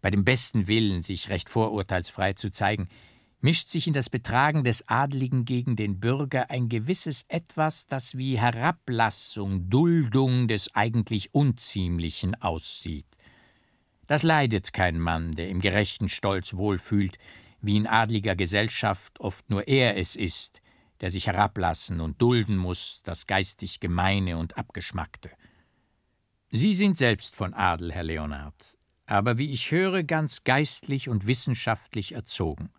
Bei 0.00 0.10
dem 0.10 0.24
besten 0.24 0.68
Willen, 0.68 1.02
sich 1.02 1.28
recht 1.28 1.48
vorurteilsfrei 1.48 2.32
zu 2.34 2.50
zeigen, 2.50 2.88
mischt 3.40 3.68
sich 3.68 3.86
in 3.86 3.92
das 3.92 4.08
Betragen 4.08 4.64
des 4.64 4.88
Adligen 4.88 5.44
gegen 5.44 5.76
den 5.76 6.00
Bürger 6.00 6.50
ein 6.50 6.68
gewisses 6.68 7.24
Etwas, 7.28 7.86
das 7.86 8.16
wie 8.16 8.38
Herablassung, 8.38 9.68
Duldung 9.68 10.48
des 10.48 10.74
eigentlich 10.74 11.34
Unziemlichen 11.34 12.34
aussieht. 12.40 13.06
Das 14.06 14.22
leidet 14.22 14.72
kein 14.72 14.98
Mann, 15.00 15.32
der 15.32 15.48
im 15.48 15.60
gerechten 15.60 16.08
Stolz 16.08 16.54
wohlfühlt, 16.54 17.18
wie 17.60 17.76
in 17.76 17.86
adliger 17.86 18.36
Gesellschaft 18.36 19.18
oft 19.20 19.50
nur 19.50 19.66
er 19.66 19.96
es 19.96 20.14
ist, 20.16 20.60
der 21.00 21.10
sich 21.10 21.26
herablassen 21.26 22.00
und 22.00 22.20
dulden 22.22 22.56
muss, 22.56 23.02
das 23.04 23.26
geistig 23.26 23.80
Gemeine 23.80 24.38
und 24.38 24.56
Abgeschmackte. 24.56 25.30
Sie 26.50 26.74
sind 26.74 26.96
selbst 26.96 27.34
von 27.34 27.54
Adel, 27.54 27.92
Herr 27.92 28.04
Leonard, 28.04 28.78
aber 29.06 29.36
wie 29.36 29.50
ich 29.50 29.70
höre, 29.70 30.04
ganz 30.04 30.44
geistlich 30.44 31.08
und 31.08 31.26
wissenschaftlich 31.26 32.12
erzogen. 32.12 32.70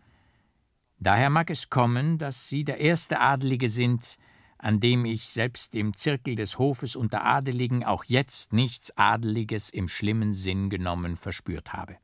Daher 1.00 1.30
mag 1.30 1.50
es 1.50 1.70
kommen, 1.70 2.18
dass 2.18 2.50
Sie 2.50 2.64
der 2.64 2.80
erste 2.80 3.20
Adelige 3.20 3.70
sind, 3.70 4.18
an 4.58 4.80
dem 4.80 5.06
ich 5.06 5.30
selbst 5.30 5.76
im 5.76 5.96
Zirkel 5.96 6.36
des 6.36 6.58
Hofes 6.58 6.96
unter 6.96 7.24
Adeligen 7.24 7.84
auch 7.84 8.04
jetzt 8.04 8.54
nichts 8.54 8.96
Adeliges 8.98 9.70
im 9.70 9.88
schlimmen 9.88 10.34
Sinn 10.34 10.70
genommen 10.70 11.18
verspürt 11.18 11.74
habe. 11.74 11.98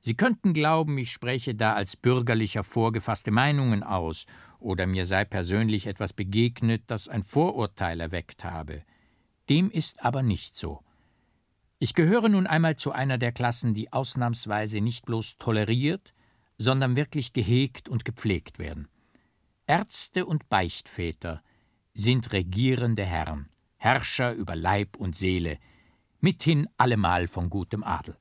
Sie 0.00 0.14
könnten 0.14 0.54
glauben, 0.54 0.96
ich 0.98 1.10
spreche 1.10 1.54
da 1.54 1.74
als 1.74 1.96
bürgerlicher 1.96 2.62
vorgefasste 2.62 3.30
Meinungen 3.32 3.82
aus, 3.82 4.26
oder 4.58 4.86
mir 4.86 5.04
sei 5.04 5.24
persönlich 5.24 5.86
etwas 5.86 6.12
begegnet, 6.12 6.84
das 6.86 7.08
ein 7.08 7.24
Vorurteil 7.24 8.00
erweckt 8.00 8.44
habe. 8.44 8.82
Dem 9.48 9.70
ist 9.70 10.04
aber 10.04 10.22
nicht 10.22 10.56
so. 10.56 10.80
Ich 11.78 11.92
gehöre 11.92 12.28
nun 12.28 12.46
einmal 12.46 12.76
zu 12.76 12.92
einer 12.92 13.18
der 13.18 13.32
Klassen, 13.32 13.74
die 13.74 13.92
ausnahmsweise 13.92 14.80
nicht 14.80 15.04
bloß 15.04 15.36
toleriert, 15.38 16.14
sondern 16.56 16.96
wirklich 16.96 17.32
gehegt 17.32 17.88
und 17.88 18.04
gepflegt 18.04 18.58
werden. 18.58 18.88
Ärzte 19.66 20.26
und 20.26 20.48
Beichtväter 20.48 21.42
sind 21.92 22.32
regierende 22.32 23.04
Herren, 23.04 23.48
Herrscher 23.78 24.32
über 24.32 24.54
Leib 24.54 24.96
und 24.96 25.16
Seele, 25.16 25.58
mithin 26.20 26.68
allemal 26.76 27.26
von 27.26 27.50
gutem 27.50 27.82
Adel. 27.82 28.16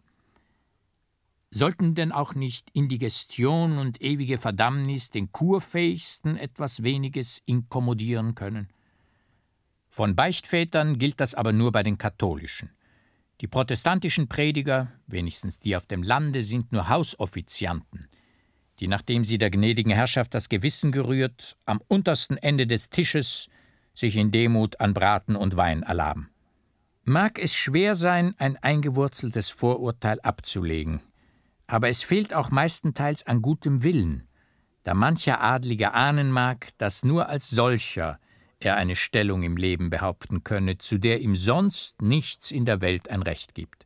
Sollten 1.51 1.93
denn 1.95 2.12
auch 2.12 2.34
nicht 2.34 2.69
Indigestion 2.71 3.77
und 3.77 4.01
ewige 4.01 4.39
Verdammnis 4.39 5.12
den 5.12 5.31
Kurfähigsten 5.31 6.36
etwas 6.36 6.84
weniges 6.84 7.41
inkommodieren 7.45 8.36
können? 8.36 8.69
Von 9.89 10.15
Beichtvätern 10.15 10.97
gilt 10.97 11.19
das 11.19 11.36
aber 11.36 11.53
nur 11.53 11.71
bei 11.71 11.84
den 11.84 11.97
katholischen. 11.97 12.71
Die 13.41 13.47
protestantischen 13.47 14.27
Prediger, 14.27 14.91
wenigstens 15.08 15.60
die 15.60 15.75
auf 15.75 15.86
dem 15.86 16.03
Lande, 16.03 16.41
sind 16.41 16.71
nur 16.71 16.89
Hausoffizianten, 16.89 18.10
die, 18.80 18.88
nachdem 18.88 19.26
sie 19.26 19.38
der 19.38 19.50
gnädigen 19.50 19.92
Herrschaft 19.92 20.34
das 20.34 20.50
Gewissen 20.50 20.92
gerührt, 20.92 21.58
am 21.66 21.82
untersten 21.88 22.38
Ende 22.38 22.68
des 22.68 22.90
Tisches 22.90 23.50
sich 23.94 24.18
in 24.18 24.32
Demut 24.32 24.80
an 24.80 24.94
Braten 24.94 25.36
und 25.36 25.56
Wein 25.56 25.84
erlaben. 25.84 26.30
Mag 27.04 27.40
es 27.40 27.54
schwer 27.54 27.96
sein, 27.96 28.34
ein 28.38 28.58
eingewurzeltes 28.58 29.50
Vorurteil 29.50 30.20
abzulegen, 30.22 31.02
aber 31.68 31.90
es 31.90 32.04
fehlt 32.04 32.34
auch 32.34 32.52
meistenteils 32.52 33.26
an 33.26 33.42
gutem 33.42 33.84
Willen, 33.84 34.28
da 34.84 34.94
mancher 34.94 35.42
Adlige 35.42 35.94
ahnen 35.94 36.32
mag, 36.32 36.70
dass 36.78 37.04
nur 37.04 37.30
als 37.30 37.50
solcher 37.50 38.20
er 38.60 38.78
eine 38.78 38.96
Stellung 38.96 39.44
im 39.44 39.58
Leben 39.58 39.90
behaupten 39.90 40.44
könne, 40.44 40.78
zu 40.78 40.98
der 40.98 41.22
ihm 41.22 41.36
sonst 41.36 42.02
nichts 42.02 42.52
in 42.52 42.66
der 42.66 42.82
Welt 42.82 43.10
ein 43.10 43.22
Recht 43.22 43.54
gibt. 43.54 43.85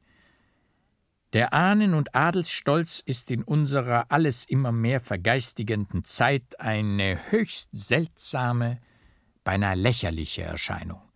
Der 1.33 1.53
Ahnen- 1.53 1.93
und 1.93 2.15
Adelsstolz 2.15 3.03
ist 3.05 3.29
in 3.29 3.43
unserer 3.43 4.05
alles 4.09 4.45
immer 4.45 4.71
mehr 4.71 4.99
vergeistigenden 4.99 6.03
Zeit 6.03 6.59
eine 6.59 7.19
höchst 7.29 7.69
seltsame, 7.71 8.79
beinahe 9.43 9.75
lächerliche 9.75 10.41
Erscheinung. 10.41 11.08